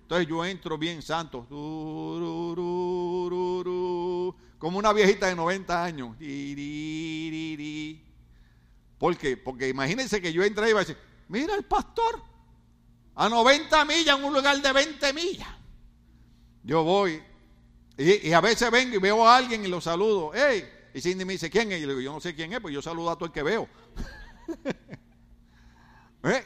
[0.01, 1.45] Entonces yo entro bien santo,
[4.60, 6.15] como una viejita de 90 años.
[8.97, 9.38] ¿Por qué?
[9.38, 12.21] Porque imagínense que yo entré y iba a decir, mira el pastor,
[13.15, 15.49] a 90 millas en un lugar de 20 millas.
[16.63, 17.21] Yo voy
[17.97, 20.31] y, a veces vengo y veo a alguien y lo saludo.
[20.34, 21.79] Hey, y Cindy me dice, ¿quién es?
[21.79, 23.43] Y le digo, yo no sé quién es, pues yo saludo a todo el que
[23.43, 23.67] veo.
[26.23, 26.45] ¿Eh?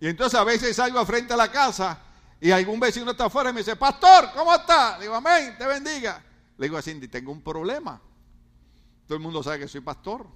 [0.00, 1.98] Y entonces a veces salgo a frente a la casa
[2.40, 4.96] y algún vecino está afuera y me dice, pastor, ¿cómo está?
[4.98, 6.22] Le digo, amén, te bendiga.
[6.56, 8.00] Le digo a Cindy, tengo un problema.
[9.06, 10.26] Todo el mundo sabe que soy pastor.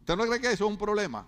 [0.00, 1.26] ¿Usted no cree que eso es un problema?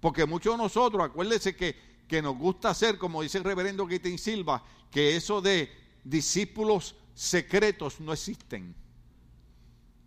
[0.00, 4.18] Porque muchos de nosotros, acuérdense que, que nos gusta hacer, como dice el reverendo Gitin
[4.18, 5.70] Silva, que eso de
[6.04, 8.74] discípulos secretos no existen.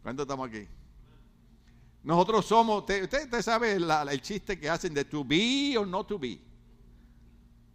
[0.01, 0.67] ¿Cuánto estamos aquí?
[2.03, 6.17] Nosotros somos, usted, usted sabe el chiste que hacen de to be o no to
[6.17, 6.39] be.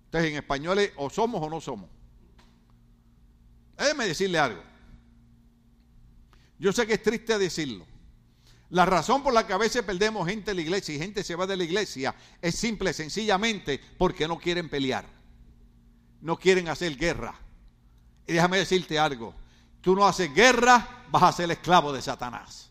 [0.06, 1.88] Entonces en español es o somos o no somos.
[3.76, 4.62] Déjeme decirle algo.
[6.58, 7.86] Yo sé que es triste decirlo.
[8.70, 11.36] La razón por la que a veces perdemos gente de la iglesia y gente se
[11.36, 15.04] va de la iglesia es simple, sencillamente porque no quieren pelear.
[16.20, 17.34] No quieren hacer guerra.
[18.26, 19.34] Y déjame decirte algo.
[19.80, 22.66] Tú no haces guerra, vas a ser esclavo de Satanás.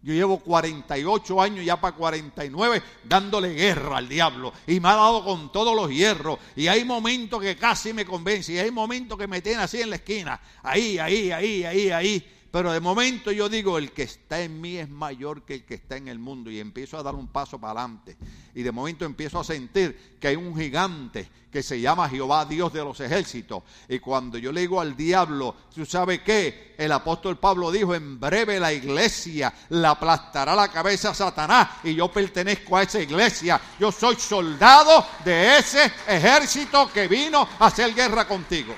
[0.00, 4.52] Yo llevo 48 años, ya para 49, dándole guerra al diablo.
[4.68, 6.38] Y me ha dado con todos los hierros.
[6.54, 8.52] Y hay momentos que casi me convence.
[8.52, 10.40] Y hay momentos que me tienen así en la esquina.
[10.62, 12.37] Ahí, ahí, ahí, ahí, ahí.
[12.50, 15.74] Pero de momento yo digo, el que está en mí es mayor que el que
[15.74, 16.50] está en el mundo.
[16.50, 18.16] Y empiezo a dar un paso para adelante.
[18.54, 22.72] Y de momento empiezo a sentir que hay un gigante que se llama Jehová Dios
[22.72, 23.62] de los ejércitos.
[23.86, 26.74] Y cuando yo le digo al diablo, ¿tú sabes qué?
[26.78, 31.68] El apóstol Pablo dijo, en breve la iglesia la aplastará la cabeza a Satanás.
[31.84, 33.60] Y yo pertenezco a esa iglesia.
[33.78, 38.74] Yo soy soldado de ese ejército que vino a hacer guerra contigo.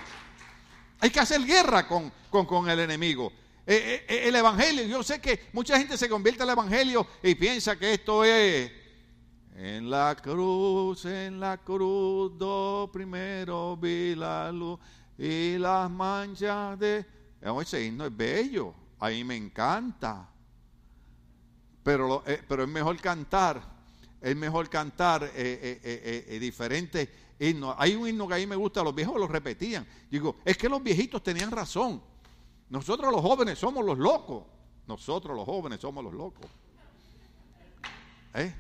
[0.99, 3.33] Hay que hacer guerra con, con, con el enemigo.
[3.73, 4.85] Eh, eh, el Evangelio.
[4.85, 8.69] Yo sé que mucha gente se convierte al Evangelio y piensa que esto es
[9.55, 14.81] en la cruz, en la cruz, do primero vi la luz
[15.17, 17.07] y las manchas de...
[17.41, 20.29] Ese himno es bello, a me encanta.
[21.85, 23.63] Pero, eh, pero es mejor cantar,
[24.21, 27.77] es mejor cantar diferentes himnos.
[27.79, 29.87] Hay un himno que a me gusta, los viejos lo repetían.
[30.11, 32.10] Digo, es que los viejitos tenían razón.
[32.71, 34.45] Nosotros los jóvenes somos los locos.
[34.87, 36.47] Nosotros los jóvenes somos los locos.
[38.35, 38.55] ¿Eh?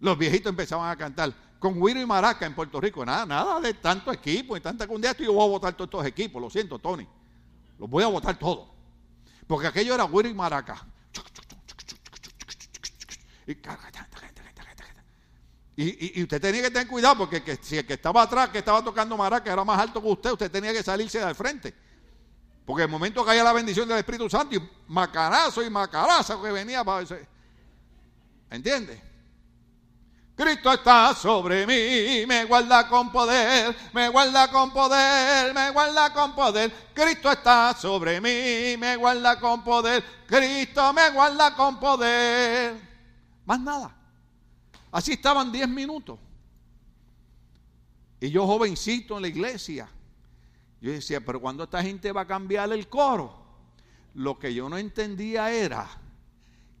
[0.00, 3.04] Los viejitos empezaban a cantar con Huiro y Maraca en Puerto Rico.
[3.04, 5.16] Nada, nada de tanto equipo y tanta cundea.
[5.16, 6.40] Yo voy a votar todos estos equipos.
[6.40, 7.08] Lo siento, Tony.
[7.78, 8.68] Los voy a votar todos.
[9.46, 10.86] Porque aquello era güiro y maraca.
[15.74, 18.82] Y, y, usted tenía que tener cuidado porque si el que estaba atrás, que estaba
[18.82, 21.72] tocando maraca, era más alto que usted, usted tenía que salirse del frente.
[22.68, 26.52] Porque el momento que haya la bendición del Espíritu Santo y macarazo y macarazo que
[26.52, 27.26] venía para ese.
[28.50, 29.02] ¿Entiende?
[30.36, 36.34] Cristo está sobre mí, me guarda con poder, me guarda con poder, me guarda con
[36.34, 36.70] poder.
[36.92, 40.04] Cristo está sobre mí, me guarda con poder.
[40.26, 42.78] Cristo me guarda con poder.
[43.46, 43.96] Más nada.
[44.92, 46.18] Así estaban diez minutos.
[48.20, 49.88] Y yo jovencito en la iglesia.
[50.80, 53.46] Yo decía, pero cuando esta gente va a cambiar el coro?
[54.14, 55.88] Lo que yo no entendía era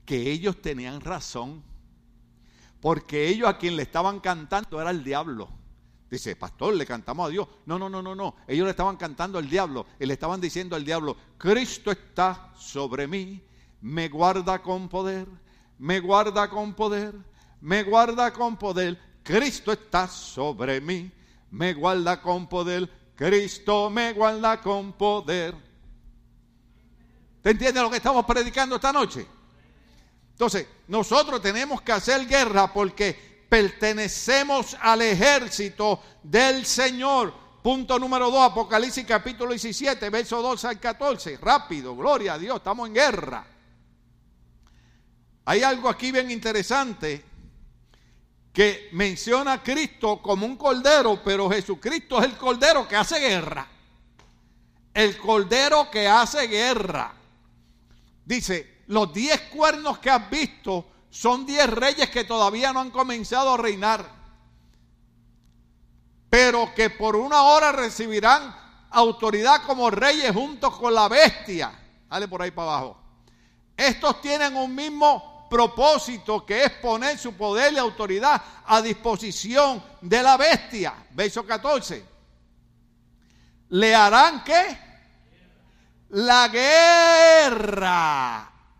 [0.04, 1.62] que ellos tenían razón.
[2.80, 5.48] Porque ellos a quien le estaban cantando era el diablo.
[6.10, 7.48] Dice, pastor, le cantamos a Dios.
[7.66, 8.36] No, no, no, no, no.
[8.46, 13.06] Ellos le estaban cantando al diablo y le estaban diciendo al diablo, Cristo está sobre
[13.06, 13.42] mí,
[13.80, 15.26] me guarda con poder,
[15.78, 17.14] me guarda con poder
[17.60, 18.98] me guarda con poder.
[19.22, 21.10] Cristo está sobre mí,
[21.50, 22.88] me guarda con poder.
[23.18, 25.52] Cristo me guarda con poder.
[27.42, 29.26] ¿Te entiendes lo que estamos predicando esta noche?
[30.30, 37.34] Entonces, nosotros tenemos que hacer guerra porque pertenecemos al ejército del Señor.
[37.60, 41.38] Punto número 2, Apocalipsis capítulo 17, verso 12 al 14.
[41.38, 43.44] Rápido, gloria a Dios, estamos en guerra.
[45.44, 47.24] Hay algo aquí bien interesante
[48.58, 53.68] que menciona a Cristo como un cordero, pero Jesucristo es el cordero que hace guerra.
[54.92, 57.14] El cordero que hace guerra.
[58.24, 63.54] Dice, los diez cuernos que has visto son diez reyes que todavía no han comenzado
[63.54, 64.04] a reinar,
[66.28, 68.56] pero que por una hora recibirán
[68.90, 71.78] autoridad como reyes juntos con la bestia.
[72.10, 73.00] Dale por ahí para abajo.
[73.76, 80.22] Estos tienen un mismo propósito que es poner su poder y autoridad a disposición de
[80.22, 80.94] la bestia.
[81.10, 82.04] Verso 14.
[83.70, 84.78] ¿Le harán qué?
[86.10, 87.72] La guerra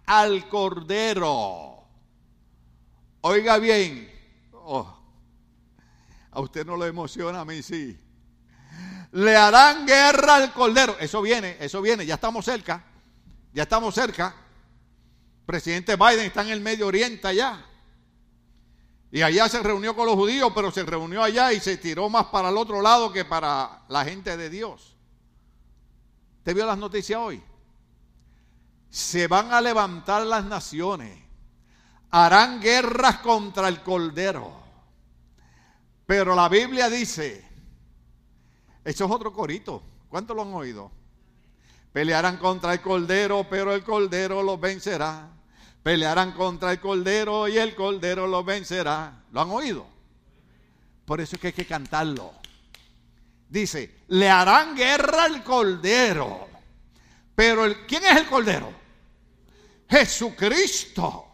[0.07, 1.85] al cordero.
[3.20, 4.11] Oiga bien.
[4.52, 4.98] Oh,
[6.31, 7.98] a usted no lo emociona, a mí sí.
[9.12, 10.96] Le harán guerra al cordero.
[10.98, 12.07] Eso viene, eso viene.
[12.07, 12.85] Ya estamos cerca.
[13.52, 14.47] Ya estamos cerca
[15.48, 17.64] presidente Biden está en el Medio Oriente allá.
[19.11, 22.26] Y allá se reunió con los judíos, pero se reunió allá y se tiró más
[22.26, 24.94] para el otro lado que para la gente de Dios.
[26.42, 27.42] ¿Te vio las noticias hoy?
[28.90, 31.18] Se van a levantar las naciones,
[32.11, 34.52] harán guerras contra el Cordero.
[36.04, 37.42] Pero la Biblia dice,
[38.84, 40.92] eso es otro corito, ¿cuántos lo han oído?
[41.90, 45.38] Pelearán contra el Cordero, pero el Cordero los vencerá.
[45.88, 49.22] Pelearán contra el Cordero y el Cordero los vencerá.
[49.33, 49.87] ¿Lo han oído?
[51.07, 52.35] Por eso es que hay que cantarlo.
[53.48, 56.46] Dice, le harán guerra al Cordero.
[57.35, 58.70] Pero el, ¿quién es el Cordero?
[59.88, 61.24] Jesucristo.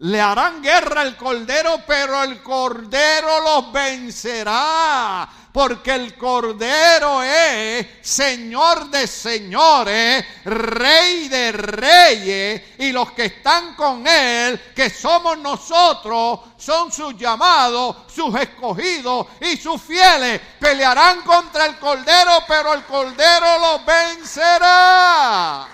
[0.00, 8.90] Le harán guerra al Cordero, pero el Cordero los vencerá porque el Cordero es Señor
[8.90, 16.92] de señores, Rey de reyes, y los que están con Él, que somos nosotros, son
[16.92, 20.40] sus llamados, sus escogidos y sus fieles.
[20.60, 25.66] Pelearán contra el Cordero, pero el Cordero los vencerá.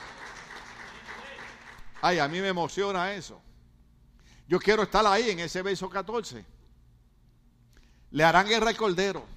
[2.00, 3.38] Ay, a mí me emociona eso.
[4.48, 6.42] Yo quiero estar ahí en ese verso 14.
[8.12, 9.34] Le harán guerra al Cordero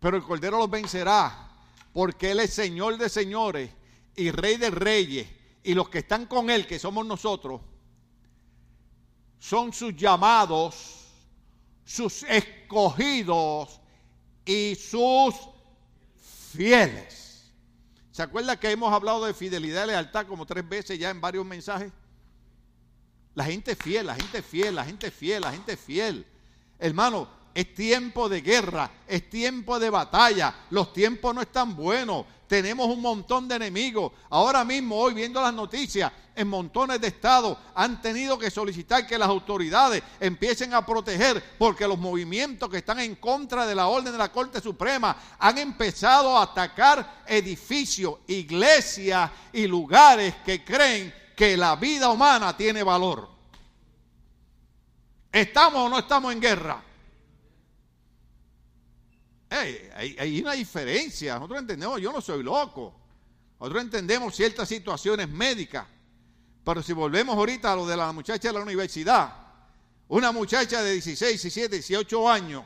[0.00, 1.50] pero el Cordero los vencerá,
[1.92, 3.70] porque Él es Señor de señores
[4.14, 5.28] y Rey de reyes.
[5.62, 7.60] Y los que están con Él, que somos nosotros,
[9.38, 11.06] son sus llamados,
[11.84, 13.80] sus escogidos
[14.44, 15.34] y sus
[16.52, 17.52] fieles.
[18.12, 21.44] ¿Se acuerda que hemos hablado de fidelidad y lealtad como tres veces ya en varios
[21.44, 21.92] mensajes?
[23.34, 26.26] La gente fiel, la gente fiel, la gente fiel, la gente fiel.
[26.78, 32.86] Hermano, es tiempo de guerra, es tiempo de batalla, los tiempos no están buenos, tenemos
[32.86, 34.12] un montón de enemigos.
[34.28, 39.16] Ahora mismo, hoy viendo las noticias, en montones de estados han tenido que solicitar que
[39.16, 44.12] las autoridades empiecen a proteger porque los movimientos que están en contra de la orden
[44.12, 51.56] de la Corte Suprema han empezado a atacar edificios, iglesias y lugares que creen que
[51.56, 53.30] la vida humana tiene valor.
[55.32, 56.82] ¿Estamos o no estamos en guerra?
[59.56, 61.34] Hay, una diferencia.
[61.34, 62.94] Nosotros entendemos, yo no soy loco.
[63.58, 65.86] Nosotros entendemos ciertas situaciones médicas.
[66.64, 69.34] Pero si volvemos ahorita a lo de la muchacha de la universidad,
[70.08, 72.64] una muchacha de 16, 17, 18 años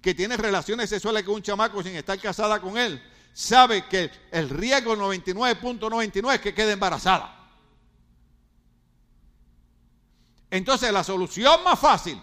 [0.00, 4.48] que tiene relaciones sexuales con un chamaco sin estar casada con él, sabe que el
[4.48, 7.34] riesgo 99.99 es que quede embarazada.
[10.50, 12.20] Entonces la solución más fácil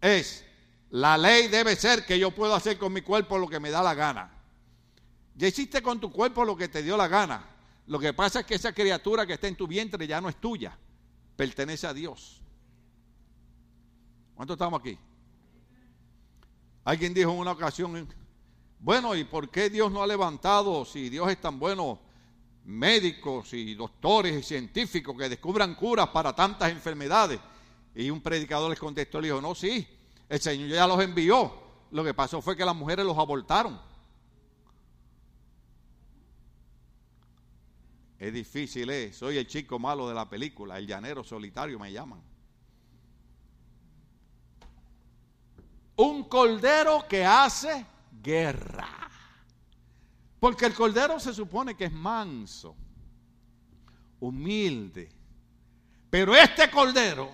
[0.00, 0.44] es,
[0.90, 3.82] la ley debe ser que yo puedo hacer con mi cuerpo lo que me da
[3.82, 4.30] la gana.
[5.36, 7.44] Ya hiciste con tu cuerpo lo que te dio la gana.
[7.86, 10.36] Lo que pasa es que esa criatura que está en tu vientre ya no es
[10.36, 10.76] tuya,
[11.36, 12.40] pertenece a Dios.
[14.34, 14.98] ¿Cuántos estamos aquí?
[16.84, 18.08] Alguien dijo en una ocasión,
[18.80, 22.00] bueno, ¿y por qué Dios no ha levantado, si Dios es tan bueno,
[22.64, 27.38] médicos y doctores y científicos que descubran curas para tantas enfermedades?
[27.94, 29.86] Y un predicador les contestó, le dijo, no, sí,
[30.30, 31.52] el Señor ya los envió.
[31.90, 33.78] Lo que pasó fue que las mujeres los abortaron.
[38.16, 39.12] Es difícil, ¿eh?
[39.12, 42.22] Soy el chico malo de la película, el llanero solitario me llaman.
[45.96, 47.84] Un cordero que hace
[48.22, 49.10] guerra.
[50.38, 52.76] Porque el cordero se supone que es manso,
[54.20, 55.10] humilde.
[56.08, 57.30] Pero este cordero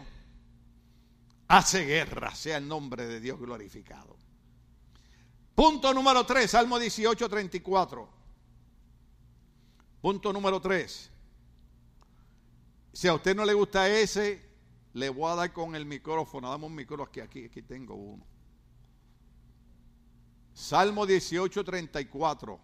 [1.48, 4.16] hace guerra, sea el nombre de Dios glorificado.
[5.54, 8.08] Punto número 3, Salmo 18, 34.
[10.02, 11.10] Punto número 3.
[12.92, 14.44] Si a usted no le gusta ese,
[14.92, 16.50] le voy a dar con el micrófono.
[16.50, 18.26] Dame un micrófono aquí, aquí, aquí tengo uno.
[20.52, 22.60] Salmo 18, 34.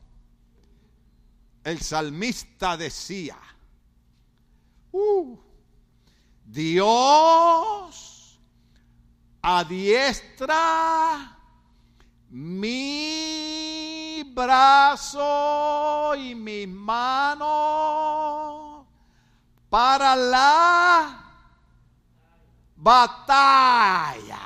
[1.64, 3.38] El salmista decía,
[4.92, 5.38] uh,
[6.44, 8.11] Dios
[9.42, 11.36] adiestra
[12.30, 17.52] mi brazo y mis manos
[19.68, 21.24] para la
[22.76, 24.40] batalla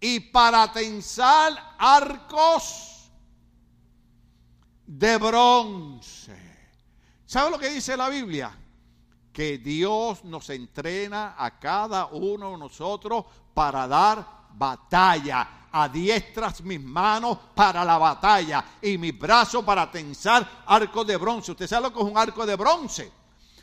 [0.00, 3.10] y para tensar arcos
[4.86, 6.36] de bronce.
[7.24, 8.61] ¿Sabe lo que dice la Biblia?
[9.32, 13.24] Que Dios nos entrena a cada uno de nosotros
[13.54, 21.04] para dar batalla adiestras mis manos para la batalla y mis brazos para tensar arco
[21.04, 21.52] de bronce.
[21.52, 23.10] ¿Usted sabe lo que es un arco de bronce?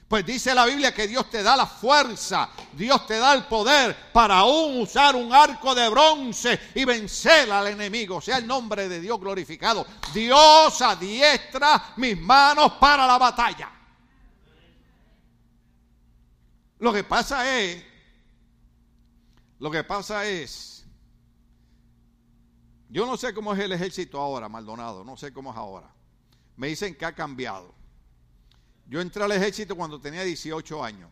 [0.08, 4.12] Pues dice la Biblia que Dios te da la fuerza, Dios te da el poder
[4.12, 8.20] para aún usar un arco de bronce y vencer al enemigo.
[8.20, 9.86] Sea el nombre de Dios glorificado.
[10.12, 13.79] Dios adiestra mis manos para la batalla.
[16.80, 17.84] Lo que pasa es,
[19.60, 20.80] lo que pasa es
[22.90, 25.94] yo no sé cómo es el ejército ahora, Maldonado, no sé cómo es ahora.
[26.58, 27.74] Me dicen que ha cambiado.
[28.88, 31.10] Yo entré al ejército cuando tenía 18 años.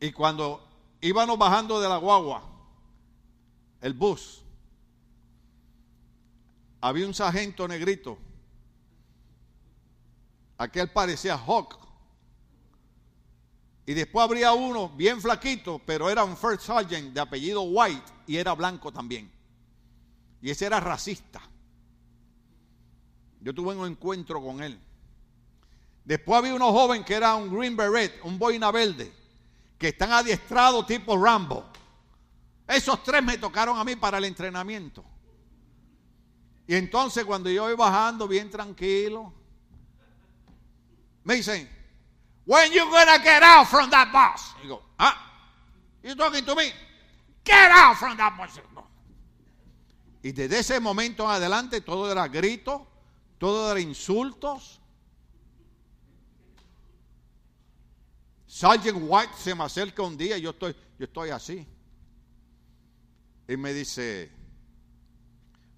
[0.00, 0.64] Y cuando
[1.00, 2.48] íbamos bajando de la guagua,
[3.80, 4.44] el bus,
[6.80, 8.16] había un sargento negrito.
[10.56, 11.78] Aquel parecía Hawk.
[13.84, 18.36] Y después habría uno bien flaquito, pero era un first sergeant de apellido White y
[18.36, 19.30] era blanco también.
[20.40, 21.40] Y ese era racista.
[23.40, 24.78] Yo tuve un encuentro con él.
[26.04, 29.12] Después había uno joven que era un Green Beret, un boina verde,
[29.78, 31.64] que están adiestrados tipo Rambo.
[32.66, 35.04] Esos tres me tocaron a mí para el entrenamiento.
[36.66, 39.32] Y entonces cuando yo iba bajando bien tranquilo,
[41.24, 41.68] me dicen,
[42.44, 44.54] When you gonna get out from that bus?
[44.62, 45.16] Y digo, ah,
[46.02, 46.72] you talking to me?
[47.44, 48.58] Get out from that bus.
[50.24, 52.86] Y desde ese momento en adelante todo era grito,
[53.38, 54.80] todo era insultos.
[58.46, 61.66] Sergeant White se me acerca un día y yo estoy, yo estoy así.
[63.48, 64.30] Y me dice,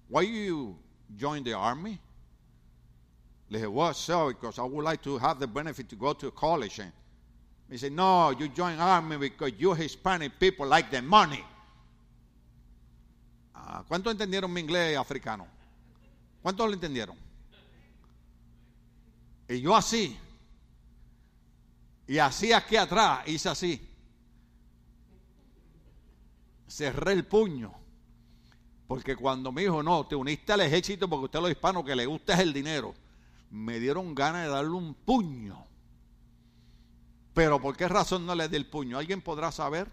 [0.09, 0.77] why you
[1.17, 1.99] join the army?
[3.49, 6.31] Le dije, well, sir, because I would like to have the benefit to go to
[6.31, 6.79] college.
[6.79, 6.91] And
[7.69, 11.43] he said, no, you join army because you Hispanic people like the money.
[13.53, 15.47] Ah, ¿Cuántos entendieron mi inglés africano?
[16.41, 17.15] ¿Cuántos lo entendieron?
[19.47, 20.17] Y yo así.
[22.07, 23.89] Y así aquí atrás, hice así.
[26.67, 27.71] Cerré el puño.
[28.87, 31.95] Porque cuando me dijo, no, te uniste al ejército porque usted es lo hispano que
[31.95, 32.93] le gusta es el dinero
[33.55, 35.65] me dieron ganas de darle un puño.
[37.33, 38.97] Pero ¿por qué razón no le di el puño?
[38.97, 39.89] ¿Alguien podrá saber?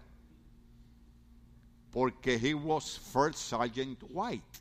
[1.89, 4.59] Porque he was first sergeant white.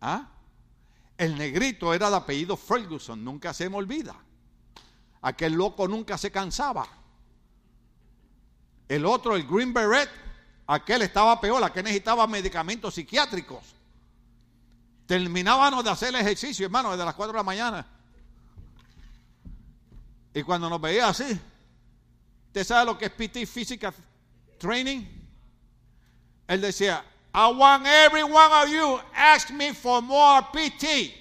[0.00, 0.30] ¿Ah?
[1.18, 4.14] El negrito era de apellido Ferguson, nunca se me olvida.
[5.22, 6.86] Aquel loco nunca se cansaba.
[8.88, 10.10] El otro, el Green Beret,
[10.68, 13.75] aquel estaba peor, aquel necesitaba medicamentos psiquiátricos.
[15.06, 17.86] Terminábamos de hacer el ejercicio, hermano, desde las 4 de la mañana.
[20.34, 21.40] Y cuando nos veía así,
[22.48, 23.94] ¿usted sabe lo que es PT Physical
[24.58, 25.06] Training?
[26.48, 27.04] Él decía,
[27.34, 31.14] I want every one of you ask me for more PT.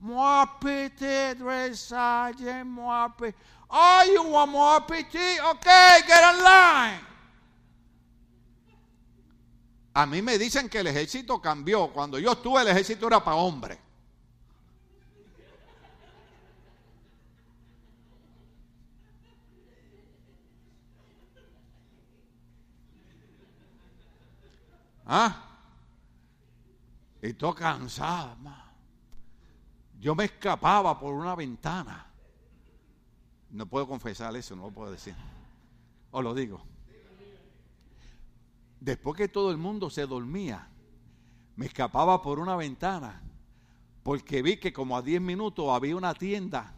[0.00, 3.34] More PT, dressage, more PT.
[3.70, 5.16] Oh, you want more PT?
[5.16, 7.00] Okay, get in line.
[9.92, 11.92] A mí me dicen que el ejército cambió.
[11.92, 13.78] Cuando yo estuve, el ejército era para hombres.
[25.12, 25.44] ¿Ah?
[27.20, 28.36] Y todo cansado,
[29.98, 32.06] Yo me escapaba por una ventana.
[33.50, 35.16] No puedo confesar eso, no lo puedo decir.
[36.12, 36.62] Os lo digo.
[38.80, 40.68] Después que todo el mundo se dormía,
[41.56, 43.22] me escapaba por una ventana
[44.02, 46.74] porque vi que como a 10 minutos había una tienda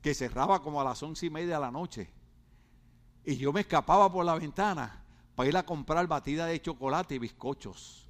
[0.00, 2.10] que cerraba como a las once y media de la noche.
[3.24, 7.18] Y yo me escapaba por la ventana para ir a comprar batida de chocolate y
[7.18, 8.08] bizcochos.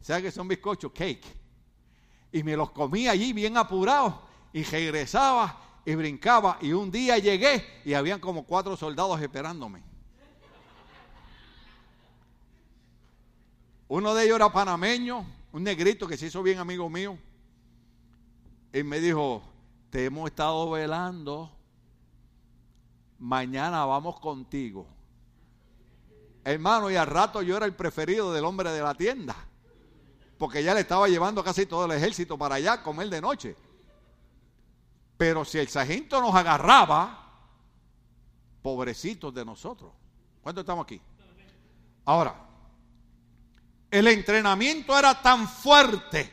[0.00, 0.92] ¿Sabes qué son bizcochos?
[0.92, 1.26] Cake.
[2.30, 6.58] Y me los comía allí bien apurado y regresaba y brincaba.
[6.60, 9.87] Y un día llegué y habían como cuatro soldados esperándome.
[13.88, 17.18] Uno de ellos era panameño, un negrito que se hizo bien amigo mío.
[18.72, 19.42] Y me dijo,
[19.88, 21.50] te hemos estado velando,
[23.18, 24.86] mañana vamos contigo.
[26.44, 29.34] Hermano, y al rato yo era el preferido del hombre de la tienda,
[30.36, 33.56] porque ya le estaba llevando casi todo el ejército para allá comer de noche.
[35.16, 37.24] Pero si el sargento nos agarraba,
[38.62, 39.92] pobrecitos de nosotros.
[40.42, 41.00] ¿Cuántos estamos aquí?
[42.04, 42.47] Ahora,
[43.90, 46.32] el entrenamiento era tan fuerte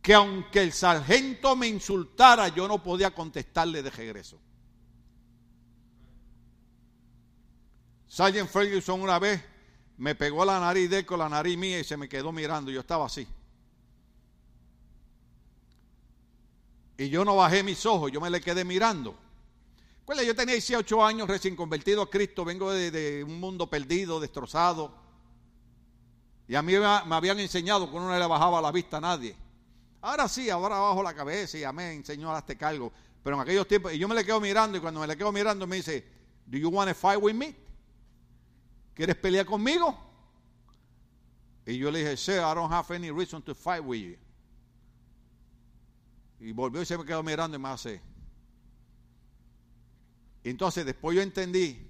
[0.00, 4.38] que aunque el sargento me insultara, yo no podía contestarle de regreso.
[8.06, 9.40] Sargent Ferguson una vez
[9.98, 12.70] me pegó la nariz de con la nariz mía y se me quedó mirando.
[12.70, 13.26] Yo estaba así.
[16.96, 19.16] Y yo no bajé mis ojos, yo me le quedé mirando.
[20.26, 24.92] Yo tenía 18 años recién convertido a Cristo, vengo de un mundo perdido, destrozado.
[26.50, 29.36] Y a mí me, habían enseñado que uno no le bajaba la vista a nadie.
[30.00, 32.92] Ahora sí, ahora bajo la cabeza y a mí enseñó a este cargo.
[33.22, 35.30] Pero en aquellos tiempos, y yo me le quedo mirando y cuando me le quedo
[35.30, 36.04] mirando me dice,
[36.46, 37.54] ¿Do you want to fight with me?
[38.94, 39.96] ¿Quieres pelear conmigo?
[41.66, 44.16] Y yo le dije, sir, I don't have any reason to fight with you.
[46.40, 48.00] Y volvió y se me quedó mirando y me hace.
[50.42, 51.89] entonces después yo entendí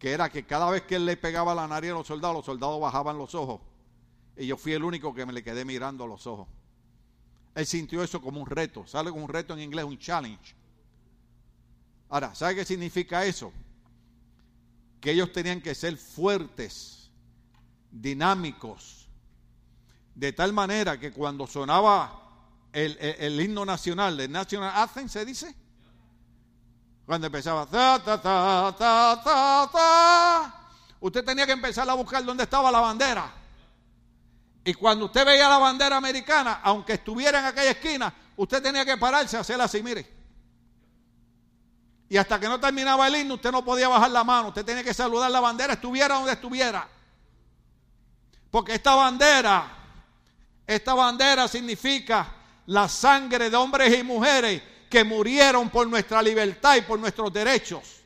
[0.00, 2.46] que era que cada vez que él le pegaba la nariz a los soldados, los
[2.46, 3.60] soldados bajaban los ojos.
[4.34, 6.48] Y yo fui el único que me le quedé mirando los ojos.
[7.54, 8.86] Él sintió eso como un reto.
[8.86, 10.56] Sale con un reto en inglés, un challenge.
[12.08, 13.52] Ahora, ¿sabe qué significa eso?
[15.02, 17.10] Que ellos tenían que ser fuertes,
[17.90, 19.06] dinámicos,
[20.14, 25.54] de tal manera que cuando sonaba el, el himno nacional, el National Anthem, se dice,
[27.10, 27.66] cuando empezaba,
[31.00, 33.28] usted tenía que empezar a buscar dónde estaba la bandera.
[34.62, 38.96] Y cuando usted veía la bandera americana, aunque estuviera en aquella esquina, usted tenía que
[38.96, 40.08] pararse a hacerla así, mire.
[42.08, 44.50] Y hasta que no terminaba el himno, usted no podía bajar la mano.
[44.50, 46.86] Usted tenía que saludar la bandera, estuviera donde estuviera.
[48.52, 49.68] Porque esta bandera,
[50.64, 52.36] esta bandera significa
[52.66, 58.00] la sangre de hombres y mujeres que murieron por nuestra libertad y por nuestros derechos.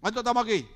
[0.00, 0.66] ¿Cuántos estamos aquí?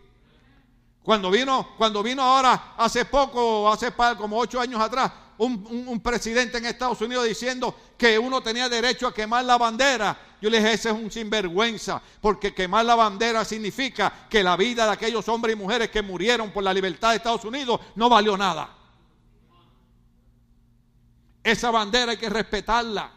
[1.02, 6.66] Cuando vino, cuando vino ahora, hace poco, hace como ocho años atrás, un, presidente en
[6.66, 10.18] Estados Unidos diciendo que uno tenía derecho a quemar la bandera.
[10.42, 14.86] Yo le dije, ese es un sinvergüenza, porque quemar la bandera significa que la vida
[14.86, 18.36] de aquellos hombres y mujeres que murieron por la libertad de Estados Unidos no valió
[18.36, 18.70] nada.
[21.44, 23.15] Esa bandera hay que respetarla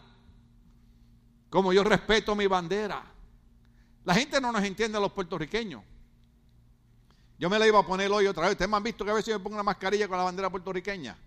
[1.49, 3.03] como yo respeto mi bandera.
[4.05, 5.83] La gente no nos entiende a los puertorriqueños.
[7.37, 8.51] Yo me la iba a poner hoy otra vez.
[8.51, 11.17] Ustedes me han visto que a veces yo pongo una mascarilla con la bandera puertorriqueña.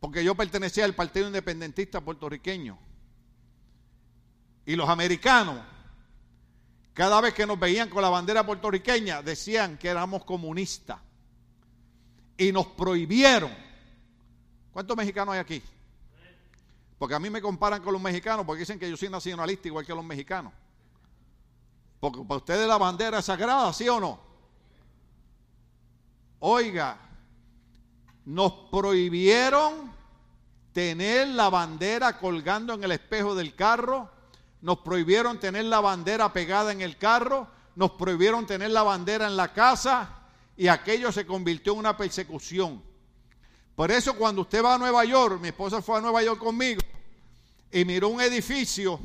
[0.00, 2.78] Porque yo pertenecía al Partido Independentista puertorriqueño.
[4.66, 5.60] Y los americanos
[6.94, 11.00] Cada vez que nos veían con la bandera puertorriqueña, decían que éramos comunistas.
[12.38, 13.52] Y nos prohibieron.
[14.72, 15.62] ¿Cuántos mexicanos hay aquí?
[17.04, 19.84] Porque a mí me comparan con los mexicanos porque dicen que yo soy nacionalista igual
[19.84, 20.54] que los mexicanos.
[22.00, 24.18] Porque para ustedes la bandera es sagrada, ¿sí o no?
[26.38, 26.96] Oiga,
[28.24, 29.92] nos prohibieron
[30.72, 34.08] tener la bandera colgando en el espejo del carro,
[34.62, 39.36] nos prohibieron tener la bandera pegada en el carro, nos prohibieron tener la bandera en
[39.36, 40.08] la casa
[40.56, 42.82] y aquello se convirtió en una persecución.
[43.76, 46.80] Por eso cuando usted va a Nueva York, mi esposa fue a Nueva York conmigo
[47.74, 49.00] y miró un edificio,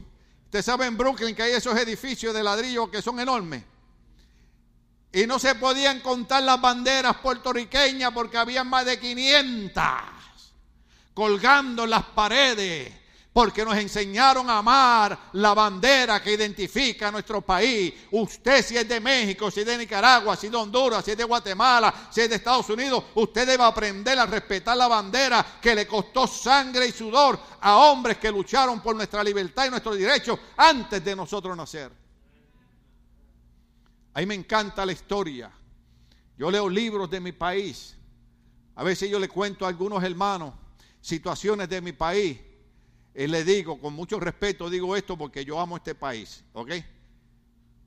[0.45, 3.63] usted sabe en Brooklyn que hay esos edificios de ladrillo que son enormes.
[5.11, 9.83] Y no se podían contar las banderas puertorriqueñas porque había más de 500
[11.15, 12.93] colgando en las paredes
[13.31, 17.93] porque nos enseñaron a amar la bandera que identifica a nuestro país.
[18.11, 21.17] Usted si es de México, si es de Nicaragua, si es de Honduras, si es
[21.17, 25.75] de Guatemala, si es de Estados Unidos, usted debe aprender a respetar la bandera que
[25.75, 30.39] le costó sangre y sudor a hombres que lucharon por nuestra libertad y nuestros derechos
[30.57, 31.91] antes de nosotros nacer.
[34.15, 35.51] A mí me encanta la historia.
[36.35, 37.95] Yo leo libros de mi país.
[38.75, 40.55] A veces yo le cuento a algunos hermanos
[40.99, 42.48] situaciones de mi país
[43.19, 46.71] y le digo, con mucho respeto, digo esto porque yo amo este país, ¿ok?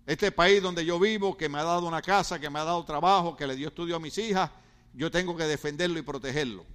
[0.04, 2.84] Este país donde yo vivo, que me ha dado una casa, que me ha dado
[2.84, 4.50] trabajo, que le dio estudio a mis hijas,
[4.92, 6.66] yo tengo que defenderlo y protegerlo.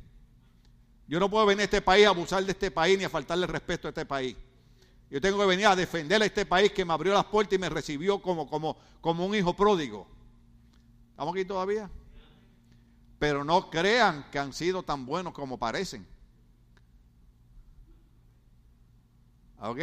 [1.08, 3.46] Yo no puedo venir a este país a abusar de este país ni a faltarle
[3.46, 4.36] respeto a este país.
[5.12, 7.60] Yo tengo que venir a defender a este país que me abrió las puertas y
[7.60, 10.08] me recibió como, como, como un hijo pródigo.
[11.12, 11.92] ¿Estamos aquí todavía?
[13.20, 16.08] Pero no crean que han sido tan buenos como parecen.
[19.60, 19.80] ¿Ok?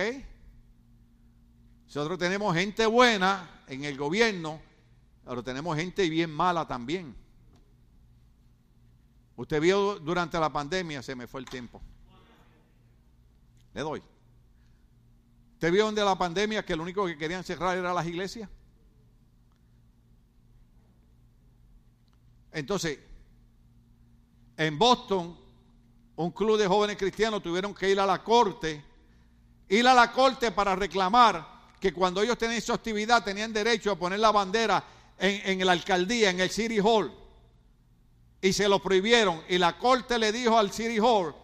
[1.87, 4.61] Nosotros tenemos gente buena en el gobierno,
[5.25, 7.15] pero tenemos gente bien mala también.
[9.37, 11.81] Usted vio durante la pandemia, se me fue el tiempo.
[13.73, 14.03] Le doy.
[15.55, 18.49] ¿Usted vio donde la pandemia que lo único que querían cerrar era las iglesias?
[22.53, 23.01] Entonces,
[24.57, 25.37] en Boston,
[26.15, 28.85] un club de jóvenes cristianos tuvieron que ir a la corte
[29.75, 33.97] ir a la corte para reclamar que cuando ellos tenían esa actividad tenían derecho a
[33.97, 34.83] poner la bandera
[35.19, 37.13] en, en la alcaldía, en el City Hall.
[38.41, 39.43] Y se lo prohibieron.
[39.49, 41.35] Y la corte le dijo al City Hall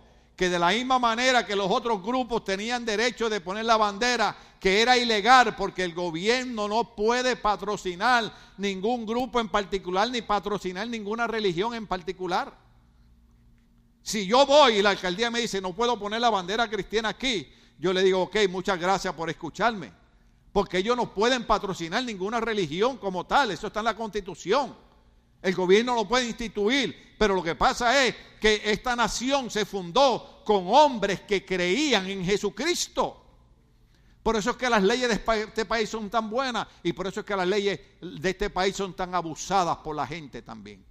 [0.41, 4.35] que de la misma manera que los otros grupos tenían derecho de poner la bandera,
[4.59, 10.89] que era ilegal porque el gobierno no puede patrocinar ningún grupo en particular ni patrocinar
[10.89, 12.57] ninguna religión en particular.
[14.03, 17.47] Si yo voy y la alcaldía me dice no puedo poner la bandera cristiana aquí,
[17.81, 19.91] yo le digo, ok, muchas gracias por escucharme.
[20.53, 24.77] Porque ellos no pueden patrocinar ninguna religión como tal, eso está en la constitución.
[25.41, 30.43] El gobierno lo puede instituir, pero lo que pasa es que esta nación se fundó
[30.45, 33.17] con hombres que creían en Jesucristo.
[34.23, 35.15] Por eso es que las leyes de
[35.45, 38.77] este país son tan buenas y por eso es que las leyes de este país
[38.77, 40.85] son tan abusadas por la gente también.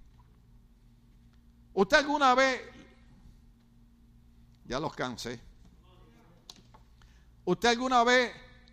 [1.72, 2.60] ¿Usted alguna vez,
[4.64, 5.49] ya los cansé,
[7.44, 8.32] ¿Usted alguna vez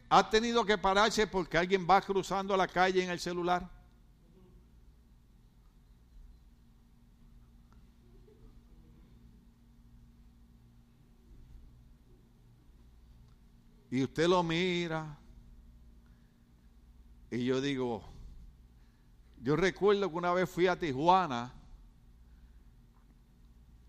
[0.09, 3.69] ha tenido que pararse porque alguien va cruzando la calle en el celular?
[13.89, 15.17] Y usted lo mira.
[17.31, 18.03] Y yo digo,
[19.41, 21.53] yo recuerdo que una vez fui a Tijuana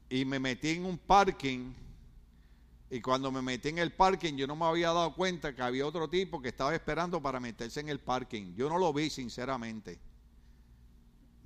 [0.09, 1.73] y me metí en un parking
[2.91, 5.87] y cuando me metí en el parking, yo no me había dado cuenta que había
[5.87, 8.55] otro tipo que estaba esperando para meterse en el parking.
[8.55, 9.99] Yo no lo vi, sinceramente.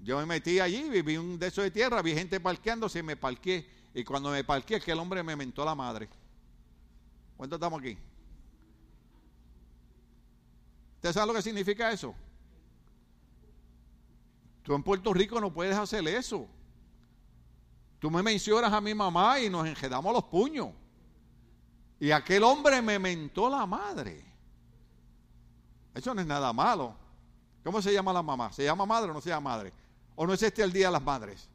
[0.02, 3.16] Yo me metí allí, vi un de esos de tierra, vi gente parqueándose y me
[3.16, 3.68] parqué.
[3.92, 6.08] Y cuando me parqué, aquel hombre me mentó la madre.
[7.36, 7.98] ¿Cuánto estamos aquí?
[10.96, 12.14] ¿Usted sabe lo que significa eso?
[14.62, 16.48] Tú en Puerto Rico no puedes hacer eso.
[17.98, 20.68] Tú me mencionas a mi mamá y nos enjedamos los puños.
[22.02, 24.24] Y aquel hombre me mentó la madre.
[25.94, 26.96] Eso no es nada malo.
[27.62, 28.52] ¿Cómo se llama la mamá?
[28.52, 29.72] ¿Se llama madre o no se llama madre?
[30.16, 31.48] ¿O no es este el Día de las Madres?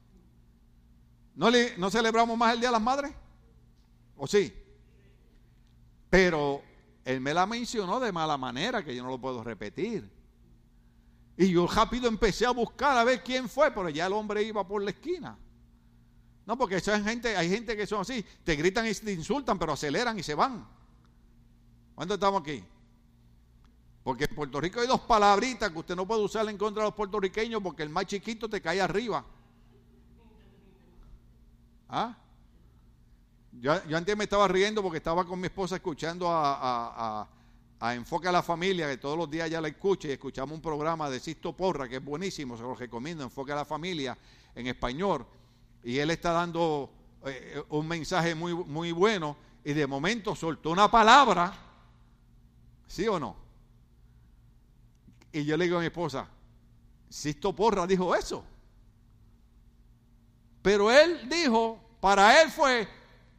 [1.35, 3.11] ¿No, le, ¿No celebramos más el Día de las Madres?
[4.15, 4.53] ¿O sí?
[6.09, 6.61] Pero
[7.03, 10.09] él me la mencionó de mala manera, que yo no lo puedo repetir.
[11.35, 14.65] Y yo rápido empecé a buscar a ver quién fue, pero ya el hombre iba
[14.65, 15.37] por la esquina.
[16.47, 19.73] No, porque esa gente, hay gente que son así, te gritan y te insultan, pero
[19.73, 20.65] aceleran y se van.
[21.93, 22.63] ¿Cuándo estamos aquí?
[24.01, 26.87] Porque en Puerto Rico hay dos palabritas que usted no puede usar en contra de
[26.87, 29.25] los puertorriqueños porque el más chiquito te cae arriba.
[31.89, 32.15] ¿Ah?
[33.51, 37.27] Yo, yo antes me estaba riendo porque estaba con mi esposa escuchando a, a,
[37.77, 40.61] a, Enfoque a la Familia, que todos los días ya la escucha y escuchamos un
[40.61, 44.17] programa de Sisto Porra, que es buenísimo, se lo recomiendo, Enfoque a la Familia
[44.55, 45.25] en español.
[45.87, 46.91] Y él está dando
[47.25, 51.57] eh, un mensaje muy, muy bueno y de momento soltó una palabra,
[52.85, 53.37] ¿sí o no?
[55.31, 56.27] Y yo le digo a mi esposa,
[57.07, 58.43] Sisto Porra dijo eso.
[60.61, 62.85] Pero él dijo, para él fue,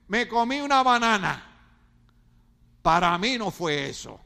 [0.07, 1.45] me comí una banana.
[2.81, 4.19] Para mí no fue eso.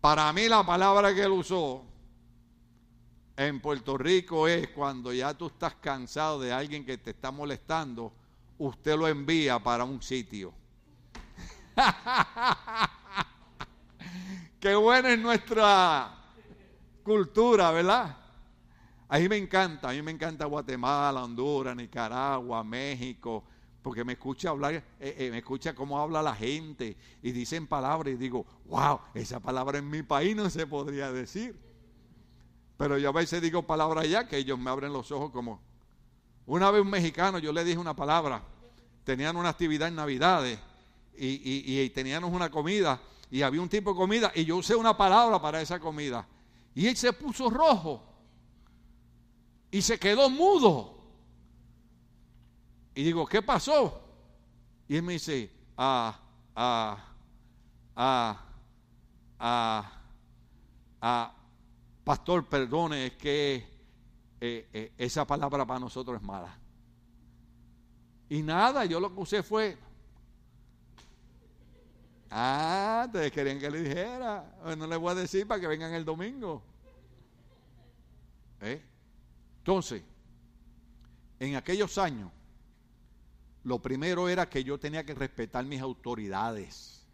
[0.00, 1.89] Para mí la palabra que él usó
[3.46, 8.12] en Puerto Rico es cuando ya tú estás cansado de alguien que te está molestando,
[8.58, 10.52] usted lo envía para un sitio.
[14.60, 16.14] Qué buena es nuestra
[17.02, 18.14] cultura, ¿verdad?
[19.08, 23.42] A mí me encanta, a mí me encanta Guatemala, Honduras, Nicaragua, México,
[23.80, 28.12] porque me escucha hablar, eh, eh, me escucha cómo habla la gente y dicen palabras
[28.12, 31.69] y digo, wow, esa palabra en mi país no se podría decir.
[32.80, 35.60] Pero yo a veces digo palabras allá que ellos me abren los ojos como...
[36.46, 38.42] Una vez un mexicano, yo le dije una palabra,
[39.04, 40.58] tenían una actividad en Navidades
[41.14, 42.98] y, y, teníamos una comida
[43.30, 46.26] y había un tipo de comida y yo usé una palabra para esa comida.
[46.74, 48.02] Y él se puso rojo
[49.70, 51.04] y se quedó mudo.
[52.94, 54.00] Y digo, ¿qué pasó?
[54.88, 56.18] Y él me dice, ah,
[56.56, 56.96] ah,
[57.94, 58.42] ah,
[59.38, 59.92] ah,
[61.02, 61.39] ah,
[62.10, 63.54] pastor, perdone, es que
[64.40, 66.58] eh, eh, esa palabra para nosotros es mala.
[68.28, 69.78] Y nada, yo lo que usé fue,
[72.28, 74.44] ah, ustedes querían que le dijera,
[74.76, 76.64] no le voy a decir para que vengan el domingo.
[78.62, 78.82] ¿Eh?
[79.58, 80.02] Entonces,
[81.38, 82.32] en aquellos años,
[83.62, 87.06] lo primero era que yo tenía que respetar mis autoridades.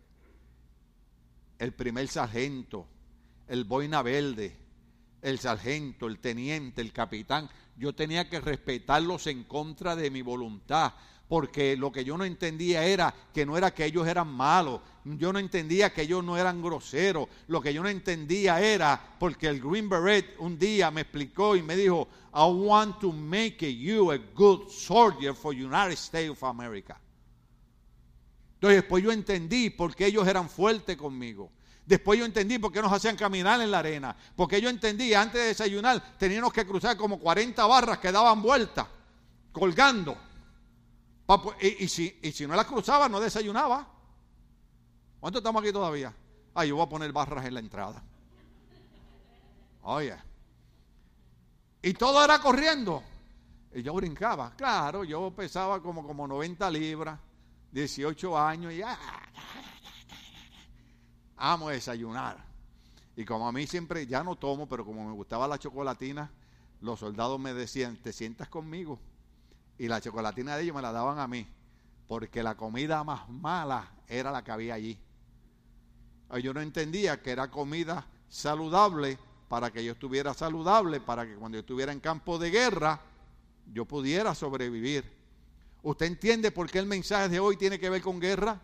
[1.58, 2.86] El primer sargento,
[3.46, 4.64] el boina verde,
[5.26, 10.92] el sargento, el teniente, el capitán, yo tenía que respetarlos en contra de mi voluntad
[11.28, 15.32] porque lo que yo no entendía era que no era que ellos eran malos, yo
[15.32, 19.60] no entendía que ellos no eran groseros, lo que yo no entendía era porque el
[19.60, 24.18] Green Beret un día me explicó y me dijo, I want to make you a
[24.34, 27.00] good soldier for United States of America.
[28.54, 31.50] Entonces después yo entendí por qué ellos eran fuertes conmigo.
[31.86, 34.16] Después yo entendí por qué nos hacían caminar en la arena.
[34.34, 38.86] Porque yo entendí, antes de desayunar, teníamos que cruzar como 40 barras que daban vueltas,
[39.52, 40.16] colgando.
[41.60, 43.86] Y, si, si no las cruzaba, no desayunaba.
[45.20, 46.12] ¿Cuánto estamos aquí todavía?
[46.54, 48.02] Ah, yo voy a poner barras en la entrada.
[49.82, 50.16] Oye.
[51.82, 53.02] Y todo era corriendo.
[53.72, 54.52] Y yo brincaba.
[54.56, 57.20] Claro, yo pesaba como, como 90 libras,
[57.70, 58.98] 18 años y ah,
[61.36, 62.44] amo desayunar.
[63.16, 66.30] Y como a mí siempre, ya no tomo, pero como me gustaba la chocolatina,
[66.80, 68.98] los soldados me decían, ¿te sientas conmigo?
[69.78, 71.46] y la chocolatina de ellos me la daban a mí,
[72.06, 74.98] porque la comida más mala era la que había allí.
[76.42, 79.18] Yo no entendía que era comida saludable
[79.48, 83.00] para que yo estuviera saludable, para que cuando yo estuviera en campo de guerra,
[83.72, 85.04] yo pudiera sobrevivir.
[85.82, 88.60] ¿Usted entiende por qué el mensaje de hoy tiene que ver con guerra?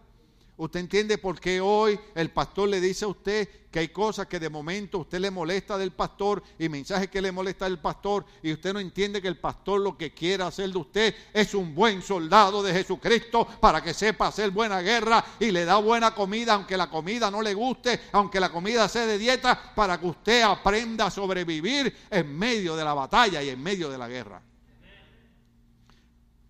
[0.62, 4.38] Usted entiende por qué hoy el pastor le dice a usted que hay cosas que
[4.38, 8.52] de momento usted le molesta del pastor y mensajes que le molesta del pastor y
[8.52, 12.00] usted no entiende que el pastor lo que quiere hacer de usted es un buen
[12.00, 16.76] soldado de Jesucristo para que sepa hacer buena guerra y le da buena comida aunque
[16.76, 21.06] la comida no le guste, aunque la comida sea de dieta, para que usted aprenda
[21.06, 24.40] a sobrevivir en medio de la batalla y en medio de la guerra.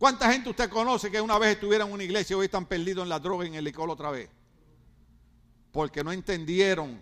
[0.03, 3.05] ¿Cuánta gente usted conoce que una vez estuvieron en una iglesia y hoy están perdidos
[3.05, 4.29] en la droga y en el licor otra vez?
[5.71, 6.99] Porque no entendieron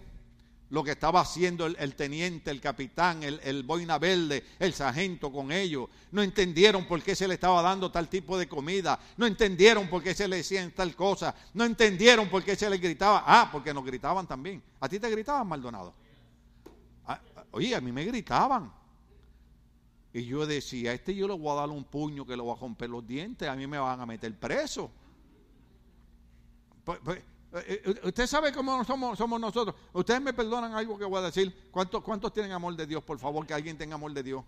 [0.69, 5.51] lo que estaba haciendo el, teniente, el capitán, el, el, boina verde, el sargento con
[5.51, 5.89] ellos.
[6.13, 9.01] No entendieron por qué se le estaba dando tal tipo de comida.
[9.17, 11.35] No entendieron por qué se le decían tal cosa.
[11.55, 13.25] No entendieron por qué se les gritaba.
[13.27, 14.63] Ah, porque nos gritaban también.
[14.79, 15.95] ¿A ti te gritaban, Maldonado?
[17.07, 17.19] Ah,
[17.53, 18.71] oye, a mí me gritaban.
[20.13, 22.57] Y yo decía, a este yo le voy a dar un puño que le voy
[22.57, 24.91] a romper los dientes, a mí me van a meter preso.
[26.85, 27.19] Pues, pues,
[27.53, 29.75] eh, eh, usted sabe cómo somos, somos nosotros.
[29.93, 31.69] Ustedes me perdonan algo que voy a decir.
[31.71, 33.03] ¿Cuántos, ¿Cuántos tienen amor de Dios?
[33.03, 34.45] Por favor, que alguien tenga amor de Dios.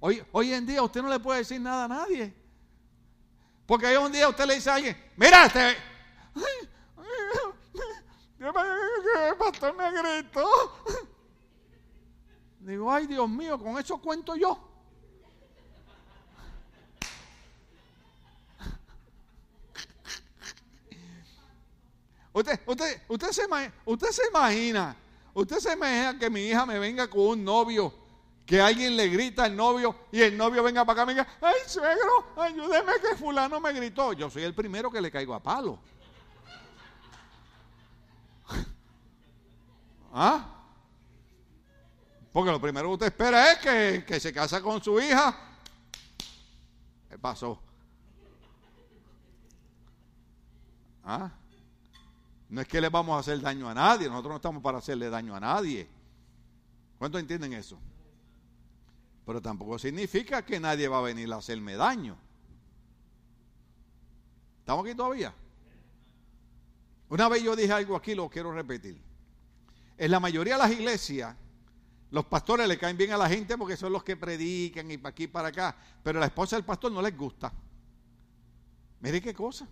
[0.00, 2.34] Hoy, hoy en día usted no le puede decir nada a nadie.
[3.66, 5.76] Porque hoy un día usted le dice a alguien, mira, este,
[9.38, 10.46] pastor me gritó.
[12.64, 14.58] Digo, ay Dios mío, con eso cuento yo.
[22.32, 23.42] Usted, usted, usted, se,
[23.84, 24.96] usted se imagina,
[25.34, 27.92] usted se imagina que mi hija me venga con un novio,
[28.46, 31.38] que alguien le grita al novio y el novio venga para acá y me diga,
[31.42, 34.14] ay suegro, ayúdeme que fulano me gritó.
[34.14, 35.78] Yo soy el primero que le caigo a palo.
[40.14, 40.63] ¿Ah?
[42.34, 45.38] Porque lo primero que usted espera es que, que se casa con su hija.
[47.08, 47.60] ¿Qué pasó?
[51.04, 51.30] ¿Ah?
[52.48, 55.10] No es que le vamos a hacer daño a nadie, nosotros no estamos para hacerle
[55.10, 55.88] daño a nadie.
[56.98, 57.78] ¿Cuántos entienden eso?
[59.24, 62.16] Pero tampoco significa que nadie va a venir a hacerme daño.
[64.58, 65.32] ¿Estamos aquí todavía?
[67.10, 69.00] Una vez yo dije algo aquí, lo quiero repetir.
[69.96, 71.36] En la mayoría de las iglesias,
[72.14, 75.10] los pastores le caen bien a la gente porque son los que predican y para
[75.10, 75.76] aquí para acá.
[76.00, 77.52] Pero la esposa del pastor no les gusta.
[79.00, 79.66] Mire qué cosa.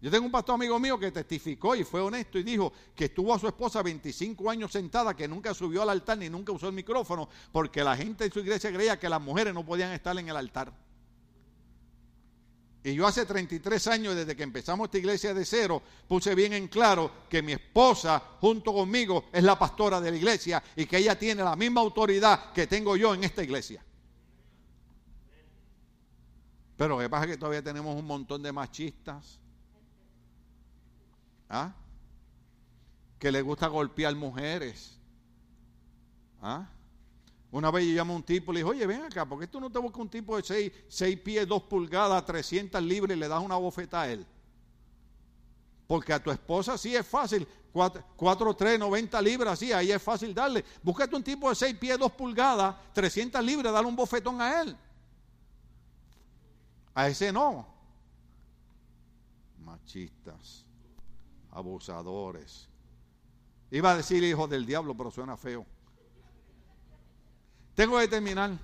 [0.00, 3.32] Yo tengo un pastor amigo mío que testificó y fue honesto y dijo que estuvo
[3.32, 6.74] a su esposa 25 años sentada, que nunca subió al altar ni nunca usó el
[6.74, 10.30] micrófono, porque la gente en su iglesia creía que las mujeres no podían estar en
[10.30, 10.72] el altar.
[12.82, 16.68] Y yo hace 33 años, desde que empezamos esta iglesia de cero, puse bien en
[16.68, 21.18] claro que mi esposa, junto conmigo, es la pastora de la iglesia y que ella
[21.18, 23.84] tiene la misma autoridad que tengo yo en esta iglesia.
[26.78, 29.40] Pero lo que pasa es que todavía tenemos un montón de machistas
[31.50, 31.74] ¿Ah?
[33.18, 34.96] Que le gusta golpear mujeres.
[36.40, 36.68] ¿Ah?
[37.52, 39.46] Una vez yo llamé a un tipo y le dije, oye, ven acá, ¿por qué
[39.46, 43.20] tú no te buscas un tipo de 6, 6 pies, 2 pulgadas, 300 libras y
[43.20, 44.24] le das una bofeta a él?
[45.86, 50.32] Porque a tu esposa sí es fácil, 4, 3, 90 libras, sí, ahí es fácil
[50.32, 50.64] darle.
[50.82, 54.76] Búscate un tipo de 6 pies, 2 pulgadas, 300 libras, dale un bofetón a él.
[56.94, 57.66] A ese no.
[59.58, 60.64] Machistas
[61.50, 62.68] abusadores.
[63.70, 65.66] Iba a decir hijo del diablo, pero suena feo.
[67.80, 68.58] Tengo que terminar.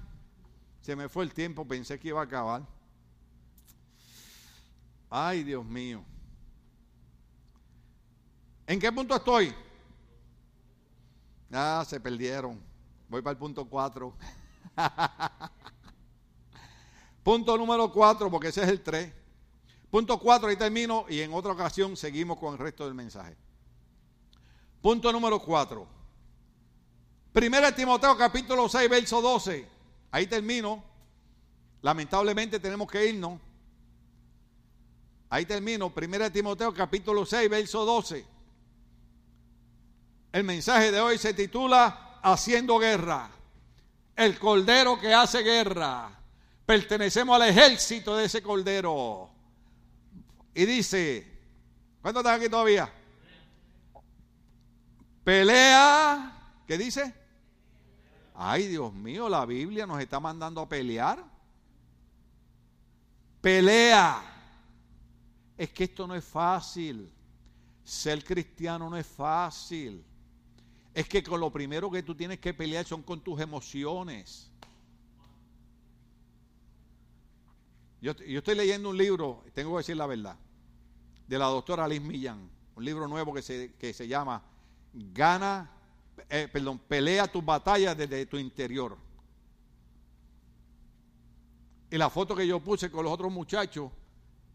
[0.83, 2.61] Se me fue el tiempo, pensé que iba a acabar.
[5.09, 6.05] Ay, Dios mío.
[8.67, 9.55] ¿En qué punto estoy?
[11.51, 12.61] Ah, se perdieron.
[13.09, 14.14] Voy para el punto 4.
[17.25, 19.14] punto número 4, porque ese es el 3.
[19.91, 23.35] Punto 4, ahí termino y en otra ocasión seguimos con el resto del mensaje.
[24.83, 25.96] Punto número 4.
[27.37, 29.68] Primera Timoteo capítulo 6, verso 12.
[30.11, 30.82] Ahí termino.
[31.82, 33.39] Lamentablemente tenemos que irnos.
[35.28, 35.93] Ahí termino.
[35.93, 38.24] Primera Timoteo capítulo 6, verso 12.
[40.32, 43.30] El mensaje de hoy se titula Haciendo guerra.
[44.16, 46.18] El cordero que hace guerra.
[46.64, 49.28] Pertenecemos al ejército de ese cordero.
[50.55, 51.39] Y dice,
[52.01, 52.91] ¿cuántos están aquí todavía?
[55.22, 57.26] Pelea, ¿qué dice?
[58.39, 61.24] Ay, Dios mío, la Biblia nos está mandando a pelear.
[63.41, 64.22] Pelea.
[65.57, 67.11] Es que esto no es fácil.
[67.82, 70.05] Ser cristiano no es fácil.
[70.93, 74.51] Es que con lo primero que tú tienes que pelear son con tus emociones.
[78.03, 80.37] Yo, estoy leyendo un libro, tengo que decir la verdad
[81.26, 84.43] de la doctora Liz Millán, un libro nuevo que se, que se llama
[84.93, 85.76] Gana,
[86.29, 88.97] eh, perdón, pelea tus batallas desde tu interior.
[91.91, 93.91] Y la foto que yo puse con los otros muchachos,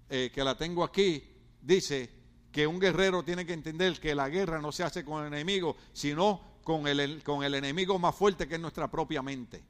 [0.10, 1.24] eh, que la tengo aquí,
[1.62, 2.10] dice
[2.52, 5.78] que un guerrero tiene que entender que la guerra no se hace con el enemigo,
[5.94, 9.64] sino con el, con el enemigo más fuerte que es nuestra propia mente.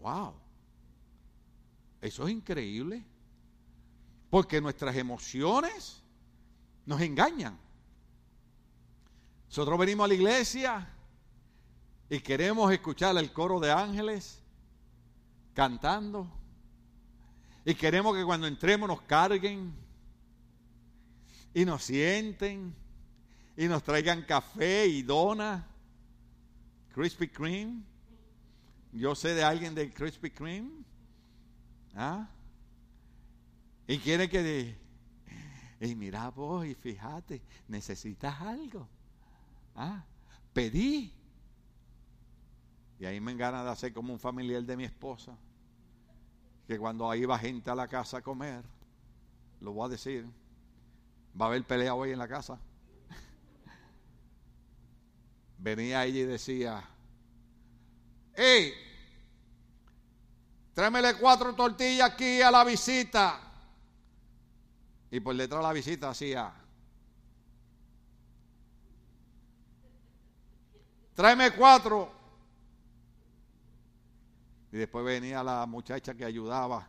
[0.00, 0.34] ¡Wow!
[2.00, 3.04] Eso es increíble.
[4.30, 6.02] Porque nuestras emociones
[6.86, 7.58] nos engañan.
[9.54, 10.88] Nosotros venimos a la iglesia
[12.10, 14.42] y queremos escuchar el coro de ángeles
[15.54, 16.28] cantando.
[17.64, 19.72] Y queremos que cuando entremos nos carguen
[21.54, 22.74] y nos sienten
[23.56, 25.64] y nos traigan café y dona,
[26.92, 27.84] Krispy Kreme.
[28.90, 30.82] Yo sé de alguien de Krispy Kreme.
[31.94, 32.28] ¿Ah?
[33.86, 34.76] Y quiere que...
[35.80, 38.88] Y mira vos, y fíjate, necesitas algo.
[39.74, 40.04] Ah,
[40.52, 41.12] pedí.
[42.98, 45.36] Y ahí me gana de hacer como un familiar de mi esposa.
[46.66, 48.64] Que cuando ahí va gente a la casa a comer,
[49.60, 50.26] lo voy a decir,
[51.40, 52.58] Va a haber pelea hoy en la casa.
[55.58, 56.84] Venía ella y decía,
[58.34, 58.72] ¡Ey!
[60.74, 63.40] Tráemele cuatro tortillas aquí a la visita.
[65.10, 66.52] Y por detrás de la visita hacía,
[71.14, 72.10] tráeme cuatro.
[74.72, 76.88] Y después venía la muchacha que ayudaba.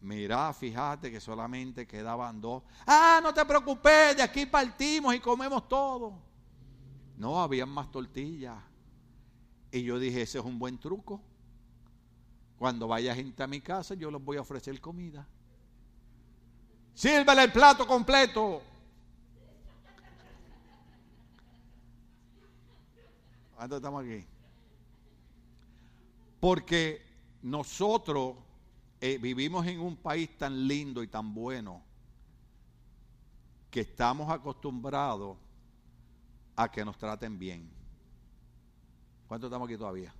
[0.00, 2.62] Mirá, fíjate que solamente quedaban dos.
[2.86, 6.18] Ah, no te preocupes, de aquí partimos y comemos todo.
[7.16, 8.56] No, habían más tortillas.
[9.70, 11.20] Y yo dije, ese es un buen truco.
[12.58, 15.26] Cuando vaya gente a mi casa, yo les voy a ofrecer comida.
[16.94, 18.62] Sírvele el plato completo.
[23.56, 24.26] ¿Cuánto estamos aquí?
[26.38, 27.02] Porque
[27.42, 28.36] nosotros
[29.00, 31.82] eh, vivimos en un país tan lindo y tan bueno
[33.70, 35.38] que estamos acostumbrados
[36.54, 37.70] a que nos traten bien.
[39.26, 40.14] ¿Cuánto estamos aquí todavía?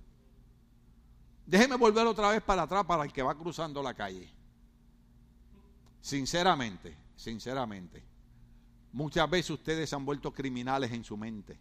[1.45, 4.29] Déjeme volver otra vez para atrás para el que va cruzando la calle.
[6.01, 8.03] Sinceramente, sinceramente,
[8.91, 11.57] muchas veces ustedes se han vuelto criminales en su mente.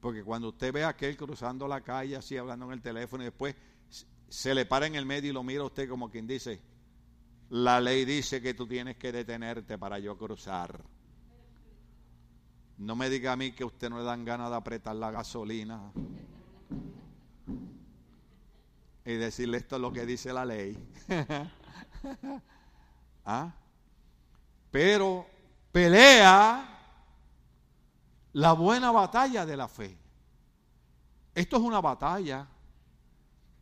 [0.00, 3.26] Porque cuando usted ve a aquel cruzando la calle así hablando en el teléfono y
[3.26, 3.56] después
[4.28, 6.60] se le para en el medio y lo mira a usted como quien dice,
[7.50, 10.84] la ley dice que tú tienes que detenerte para yo cruzar.
[12.76, 15.90] No me diga a mí que usted no le dan ganas de apretar la gasolina
[19.04, 20.78] y decirle esto es lo que dice la ley.
[23.24, 23.52] ¿Ah?
[24.70, 25.26] Pero
[25.72, 26.77] pelea
[28.38, 29.98] la buena batalla de la fe.
[31.34, 32.46] Esto es una batalla.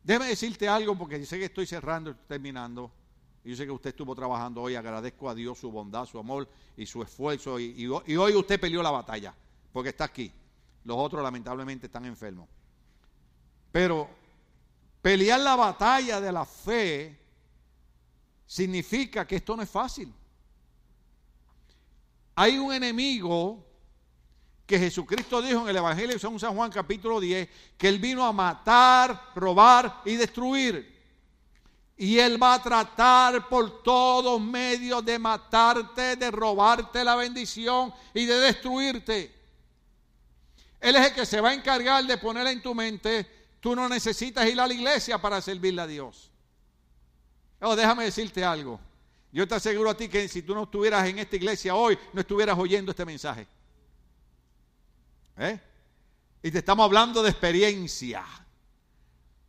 [0.05, 2.93] Déjame decirte algo porque sé que estoy cerrando, estoy terminando.
[3.43, 4.75] Y yo sé que usted estuvo trabajando hoy.
[4.75, 6.47] Agradezco a Dios su bondad, su amor
[6.77, 7.59] y su esfuerzo.
[7.59, 9.35] Y hoy usted peleó la batalla
[9.73, 10.31] porque está aquí.
[10.85, 12.47] Los otros lamentablemente están enfermos.
[13.73, 14.11] Pero
[15.01, 17.19] pelear la batalla de la fe
[18.45, 20.13] significa que esto no es fácil.
[22.35, 23.65] Hay un enemigo
[24.67, 27.49] que Jesucristo dijo en el Evangelio de San Juan capítulo 10,
[27.79, 30.95] que Él vino a matar, robar y destruir.
[31.97, 38.27] Y Él va a tratar por todos medios de matarte, de robarte la bendición y
[38.27, 39.33] de destruirte.
[40.81, 43.25] Él es el que se va a encargar de poner en tu mente,
[43.61, 46.31] tú no necesitas ir a la iglesia para servirle a Dios.
[47.61, 48.79] Oh, déjame decirte algo.
[49.33, 52.21] Yo te aseguro a ti que si tú no estuvieras en esta iglesia hoy, no
[52.21, 53.47] estuvieras oyendo este mensaje.
[55.39, 55.59] ¿Eh?
[56.43, 58.25] Y te estamos hablando de experiencia.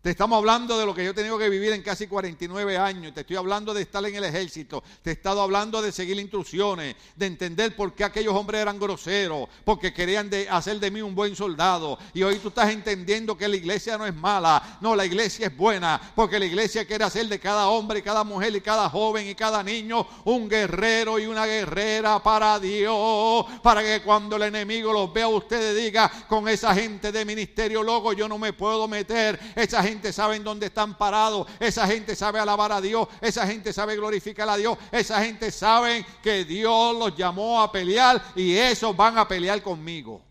[0.07, 3.13] Te estamos hablando de lo que yo he tenido que vivir en casi 49 años.
[3.13, 4.81] Te estoy hablando de estar en el ejército.
[5.01, 9.49] Te he estado hablando de seguir instrucciones, de entender por qué aquellos hombres eran groseros,
[9.65, 11.99] porque querían hacer de mí un buen soldado.
[12.13, 14.77] Y hoy tú estás entendiendo que la iglesia no es mala.
[14.79, 18.23] No, la iglesia es buena, porque la iglesia quiere hacer de cada hombre, y cada
[18.23, 23.45] mujer y cada joven y cada niño un guerrero y una guerrera para Dios.
[23.61, 28.13] Para que cuando el enemigo los vea, ustedes diga, con esa gente de ministerio loco
[28.13, 29.37] yo no me puedo meter.
[29.53, 33.73] Esa gente gente sabe dónde están parados, esa gente sabe alabar a Dios, esa gente
[33.73, 38.95] sabe glorificar a Dios, esa gente sabe que Dios los llamó a pelear y esos
[38.95, 40.21] van a pelear conmigo.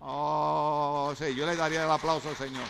[0.00, 2.64] Oh, sí, yo le daría el aplauso al Señor.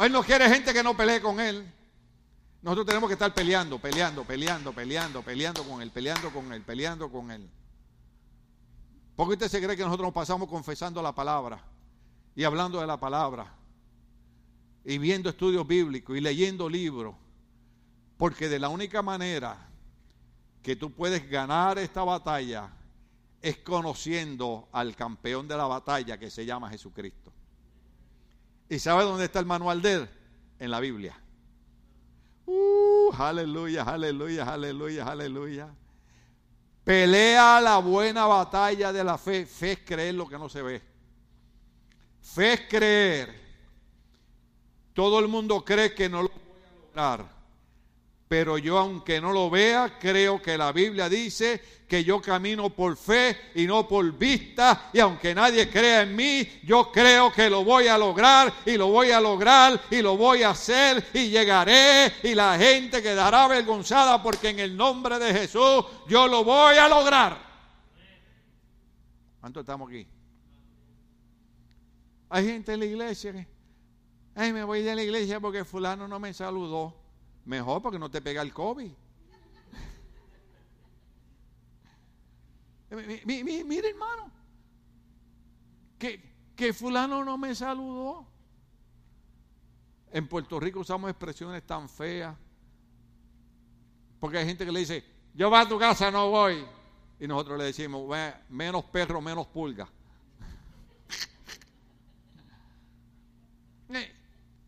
[0.00, 1.70] Él no quiere gente que no pelee con Él.
[2.62, 7.10] Nosotros tenemos que estar peleando, peleando, peleando, peleando, peleando con Él, peleando con Él, peleando
[7.10, 7.50] con Él.
[9.16, 11.60] porque usted se cree que nosotros nos pasamos confesando la palabra
[12.36, 13.61] y hablando de la palabra?
[14.84, 17.14] Y viendo estudios bíblicos y leyendo libros,
[18.16, 19.68] porque de la única manera
[20.62, 22.70] que tú puedes ganar esta batalla
[23.40, 27.32] es conociendo al campeón de la batalla que se llama Jesucristo.
[28.68, 30.10] ¿Y sabe dónde está el manual de él?
[30.58, 31.18] En la Biblia.
[32.46, 35.74] Uh, aleluya, aleluya, aleluya, aleluya.
[36.84, 39.46] Pelea la buena batalla de la fe.
[39.46, 40.82] Fe es creer lo que no se ve.
[42.20, 43.41] Fe es creer
[44.94, 47.42] todo el mundo cree que no lo voy a lograr.
[48.32, 52.96] Pero yo, aunque no lo vea, creo que la Biblia dice que yo camino por
[52.96, 54.88] fe y no por vista.
[54.94, 58.88] Y aunque nadie crea en mí, yo creo que lo voy a lograr y lo
[58.88, 64.22] voy a lograr y lo voy a hacer y llegaré y la gente quedará avergonzada
[64.22, 67.38] porque en el nombre de Jesús yo lo voy a lograr.
[69.40, 70.06] ¿Cuánto estamos aquí?
[72.30, 73.40] Hay gente en la iglesia que
[74.34, 76.94] Ay, me voy de la iglesia porque fulano no me saludó.
[77.44, 78.90] Mejor porque no te pega el COVID.
[83.26, 84.30] mire hermano,
[85.98, 88.26] que, que fulano no me saludó.
[90.12, 92.36] En Puerto Rico usamos expresiones tan feas.
[94.20, 95.04] Porque hay gente que le dice,
[95.34, 96.64] yo voy a tu casa, no voy.
[97.18, 98.08] Y nosotros le decimos,
[98.48, 99.88] menos perro, menos pulga.
[103.94, 104.10] Eh,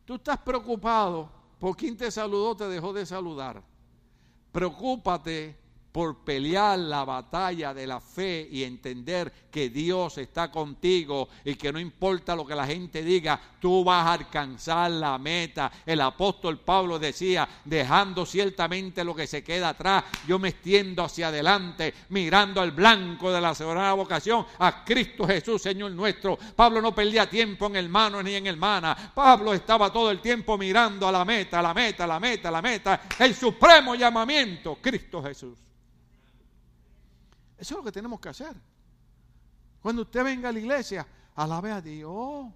[0.05, 3.62] tú estás preocupado por quien te saludó, te dejó de saludar.
[4.52, 5.59] Preocúpate
[5.95, 11.72] por pelear la batalla de la fe y entender que Dios está contigo y que
[11.72, 15.70] no importa lo que la gente diga, tú vas a alcanzar la meta.
[15.86, 21.28] El apóstol Pablo decía, dejando ciertamente lo que se queda atrás, yo me extiendo hacia
[21.28, 26.36] adelante, mirando al blanco de la soberana vocación, a Cristo Jesús, Señor nuestro.
[26.57, 29.12] Pablo no perdía tiempo en hermano ni en hermana.
[29.14, 33.03] Pablo estaba todo el tiempo mirando a la meta, la meta, la meta, la meta,
[33.16, 35.63] el supremo llamamiento, Cristo Jesús.
[37.57, 38.55] Eso es lo que tenemos que hacer.
[39.80, 42.46] Cuando usted venga a la iglesia, alabe a Dios.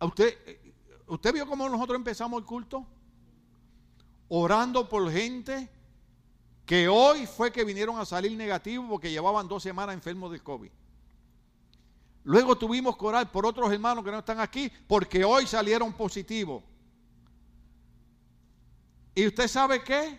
[0.00, 0.60] usted,
[1.06, 2.86] ¿Usted vio cómo nosotros empezamos el culto?
[4.28, 5.68] Orando por gente
[6.64, 10.70] que hoy fue que vinieron a salir negativos porque llevaban dos semanas enfermos de COVID.
[12.24, 16.62] Luego tuvimos que orar por otros hermanos que no están aquí porque hoy salieron positivos.
[19.14, 20.18] ¿Y usted sabe qué?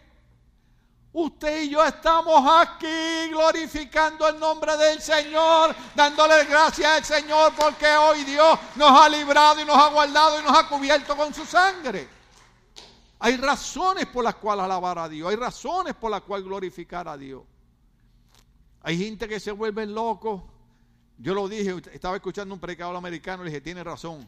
[1.16, 7.86] Usted y yo estamos aquí glorificando el nombre del Señor, dándole gracias al Señor porque
[7.86, 11.45] hoy Dios nos ha librado y nos ha guardado y nos ha cubierto con su
[11.45, 12.07] sangre.
[13.20, 17.16] Hay razones por las cuales alabar a Dios, hay razones por las cuales glorificar a
[17.16, 17.43] Dios.
[18.82, 20.49] Hay gente que se vuelve loco.
[21.20, 24.28] Yo lo dije, estaba escuchando un predicador americano y le dije, tiene razón.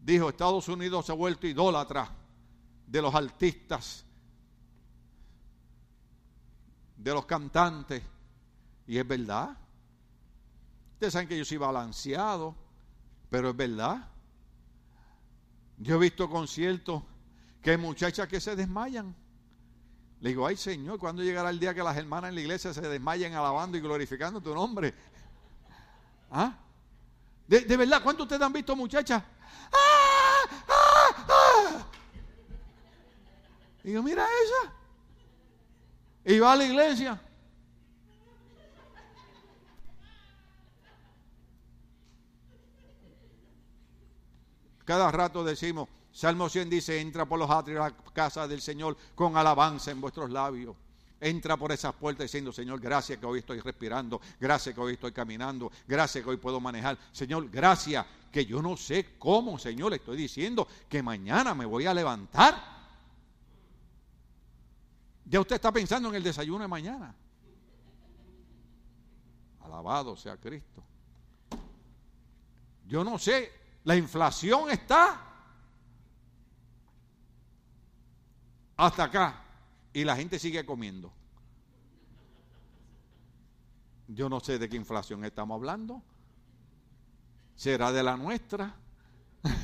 [0.00, 2.10] Dijo, Estados Unidos se ha vuelto idólatra
[2.86, 4.06] de los artistas
[7.02, 8.02] de los cantantes.
[8.86, 9.56] Y es verdad.
[10.94, 12.54] Ustedes saben que yo soy balanceado,
[13.30, 14.08] pero es verdad.
[15.78, 17.02] Yo he visto conciertos
[17.62, 19.14] que hay muchachas que se desmayan.
[20.20, 22.82] Le digo, ay Señor, ¿cuándo llegará el día que las hermanas en la iglesia se
[22.82, 24.94] desmayen alabando y glorificando tu nombre?
[26.30, 26.54] ¿Ah?
[27.48, 29.22] De, verdad, ¿cuántos ustedes han visto muchachas?
[29.72, 30.42] ¡Ah!
[30.68, 31.26] ¡Ah!
[31.28, 31.86] ¡Ah!
[33.82, 34.79] Digo, mira esa
[36.24, 37.20] y va a la iglesia.
[44.84, 48.96] Cada rato decimos, Salmo 100 dice, entra por los atrios de la casa del Señor
[49.14, 50.74] con alabanza en vuestros labios.
[51.20, 55.12] Entra por esas puertas diciendo, Señor, gracias que hoy estoy respirando, gracias que hoy estoy
[55.12, 56.98] caminando, gracias que hoy puedo manejar.
[57.12, 61.86] Señor, gracias que yo no sé cómo, Señor, le estoy diciendo que mañana me voy
[61.86, 62.79] a levantar
[65.30, 67.14] ya usted está pensando en el desayuno de mañana.
[69.60, 70.82] Alabado sea Cristo.
[72.84, 73.52] Yo no sé,
[73.84, 75.24] la inflación está
[78.76, 79.44] hasta acá
[79.92, 81.12] y la gente sigue comiendo.
[84.08, 86.02] Yo no sé de qué inflación estamos hablando.
[87.54, 88.74] ¿Será de la nuestra?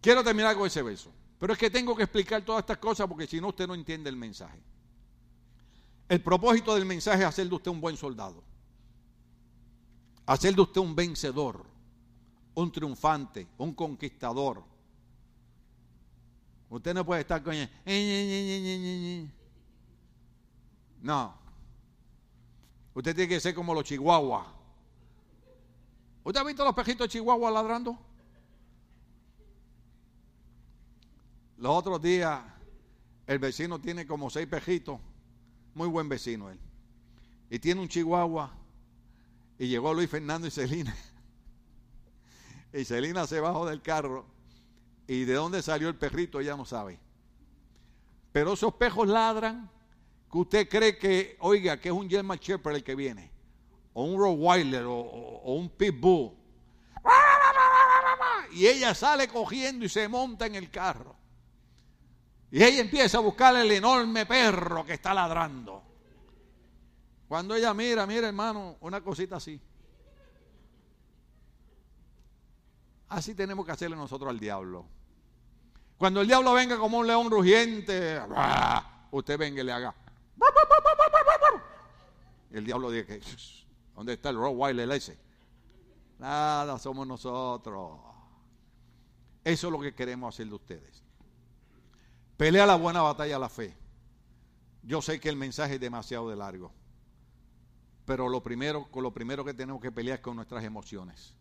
[0.00, 1.15] Quiero terminar con ese beso.
[1.38, 4.08] Pero es que tengo que explicar todas estas cosas porque si no usted no entiende
[4.08, 4.58] el mensaje.
[6.08, 8.42] El propósito del mensaje es hacer de usted un buen soldado.
[10.24, 11.64] Hacer de usted un vencedor,
[12.54, 14.64] un triunfante, un conquistador.
[16.70, 17.54] Usted no puede estar con...
[21.02, 21.34] No.
[22.94, 24.46] Usted tiene que ser como los chihuahuas.
[26.24, 27.96] ¿Usted ha visto los pejitos de chihuahua ladrando?
[31.58, 32.42] Los otros días,
[33.26, 35.00] el vecino tiene como seis pejitos,
[35.74, 36.60] muy buen vecino él.
[37.48, 38.52] Y tiene un chihuahua.
[39.58, 40.94] Y llegó Luis Fernando y Celina.
[42.72, 44.26] Y Celina se bajó del carro.
[45.06, 46.98] Y de dónde salió el perrito ya no sabe.
[48.32, 49.70] Pero esos pejos ladran
[50.30, 53.30] que usted cree que, oiga, que es un German Shepherd el que viene.
[53.94, 56.32] O un Rottweiler o, o un Pitbull.
[58.52, 61.16] Y ella sale cogiendo y se monta en el carro.
[62.50, 65.82] Y ella empieza a buscar el enorme perro que está ladrando.
[67.28, 69.60] Cuando ella mira, mira hermano, una cosita así.
[73.08, 74.86] Así tenemos que hacerle nosotros al diablo.
[75.98, 78.20] Cuando el diablo venga como un león rugiente,
[79.10, 79.94] usted venga y le haga.
[82.50, 83.20] el diablo dice
[83.94, 85.18] ¿dónde está el Rottweiler ese?
[86.18, 87.98] Nada, somos nosotros.
[89.44, 91.02] Eso es lo que queremos hacer de ustedes.
[92.36, 93.74] Pelea la buena batalla la fe.
[94.82, 96.72] Yo sé que el mensaje es demasiado de largo.
[98.04, 101.34] Pero lo primero, con lo primero que tenemos que pelear es con nuestras emociones.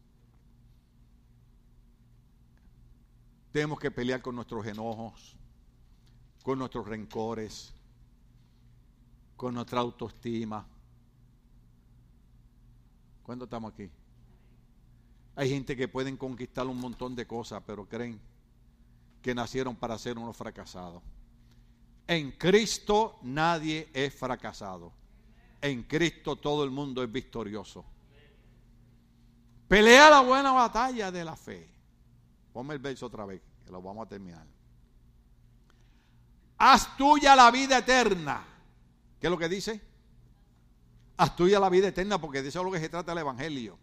[3.52, 5.36] Tenemos que pelear con nuestros enojos,
[6.44, 7.74] con nuestros rencores,
[9.36, 10.66] con nuestra autoestima.
[13.24, 13.90] ¿Cuándo estamos aquí?
[15.36, 18.20] Hay gente que pueden conquistar un montón de cosas, pero creen
[19.26, 21.02] que nacieron para ser unos fracasados.
[22.06, 24.94] En Cristo nadie es fracasado.
[25.60, 27.84] En Cristo todo el mundo es victorioso.
[29.68, 31.68] Pelea la buena batalla de la fe.
[32.54, 34.46] Ponme el verso otra vez, que lo vamos a terminar.
[36.60, 38.46] Haz tuya la vida eterna.
[39.20, 39.82] ¿Qué es lo que dice?
[41.18, 43.80] Haz tuya la vida eterna, porque de eso es lo que se trata el Evangelio.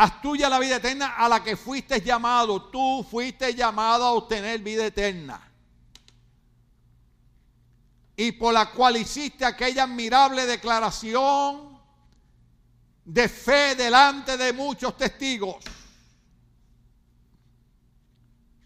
[0.00, 2.70] Haz tuya la vida eterna a la que fuiste llamado.
[2.70, 5.42] Tú fuiste llamado a obtener vida eterna.
[8.14, 11.80] Y por la cual hiciste aquella admirable declaración
[13.04, 15.56] de fe delante de muchos testigos.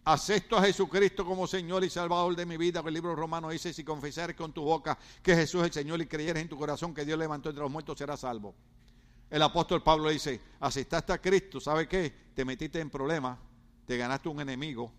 [0.05, 2.83] Acepto a Jesucristo como Señor y Salvador de mi vida.
[2.85, 6.07] El libro romano dice, si confesares con tu boca que Jesús es el Señor y
[6.07, 8.55] creyeres en tu corazón que Dios levantó entre los muertos, serás salvo.
[9.33, 12.13] El apóstol Pablo dice, aceptaste a Cristo, ¿sabe qué?
[12.35, 13.39] Te metiste en problemas,
[13.87, 14.93] te ganaste un enemigo.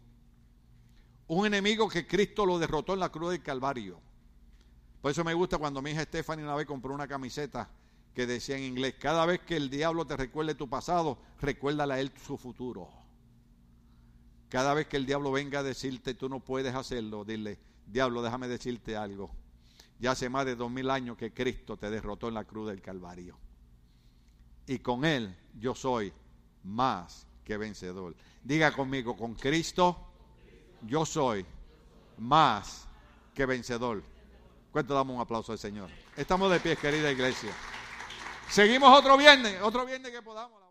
[1.28, 4.02] Un enemigo que Cristo lo derrotó en la cruz del Calvario.
[5.04, 7.70] Por eso me gusta cuando mi hija Stephanie una vez compró una camiseta
[8.16, 12.00] que decía en inglés, cada vez que el diablo te recuerde tu pasado, recuérdale a
[12.00, 12.90] él su futuro.
[14.50, 18.48] Cada vez que el diablo venga a decirte tú no puedes hacerlo, dile, diablo, déjame
[18.48, 19.30] decirte algo.
[20.00, 22.82] Ya hace más de dos mil años que Cristo te derrotó en la cruz del
[22.82, 23.43] Calvario.
[24.68, 26.14] Y con Él yo soy
[26.64, 28.16] más que vencedor.
[28.44, 29.98] Diga conmigo, con Cristo
[30.82, 31.46] yo soy
[32.18, 32.88] más
[33.34, 34.04] que vencedor.
[34.72, 35.90] ¿Cuánto damos un aplauso al Señor?
[36.16, 37.54] Estamos de pie, querida iglesia.
[38.50, 40.63] Seguimos otro viernes, otro viernes que podamos.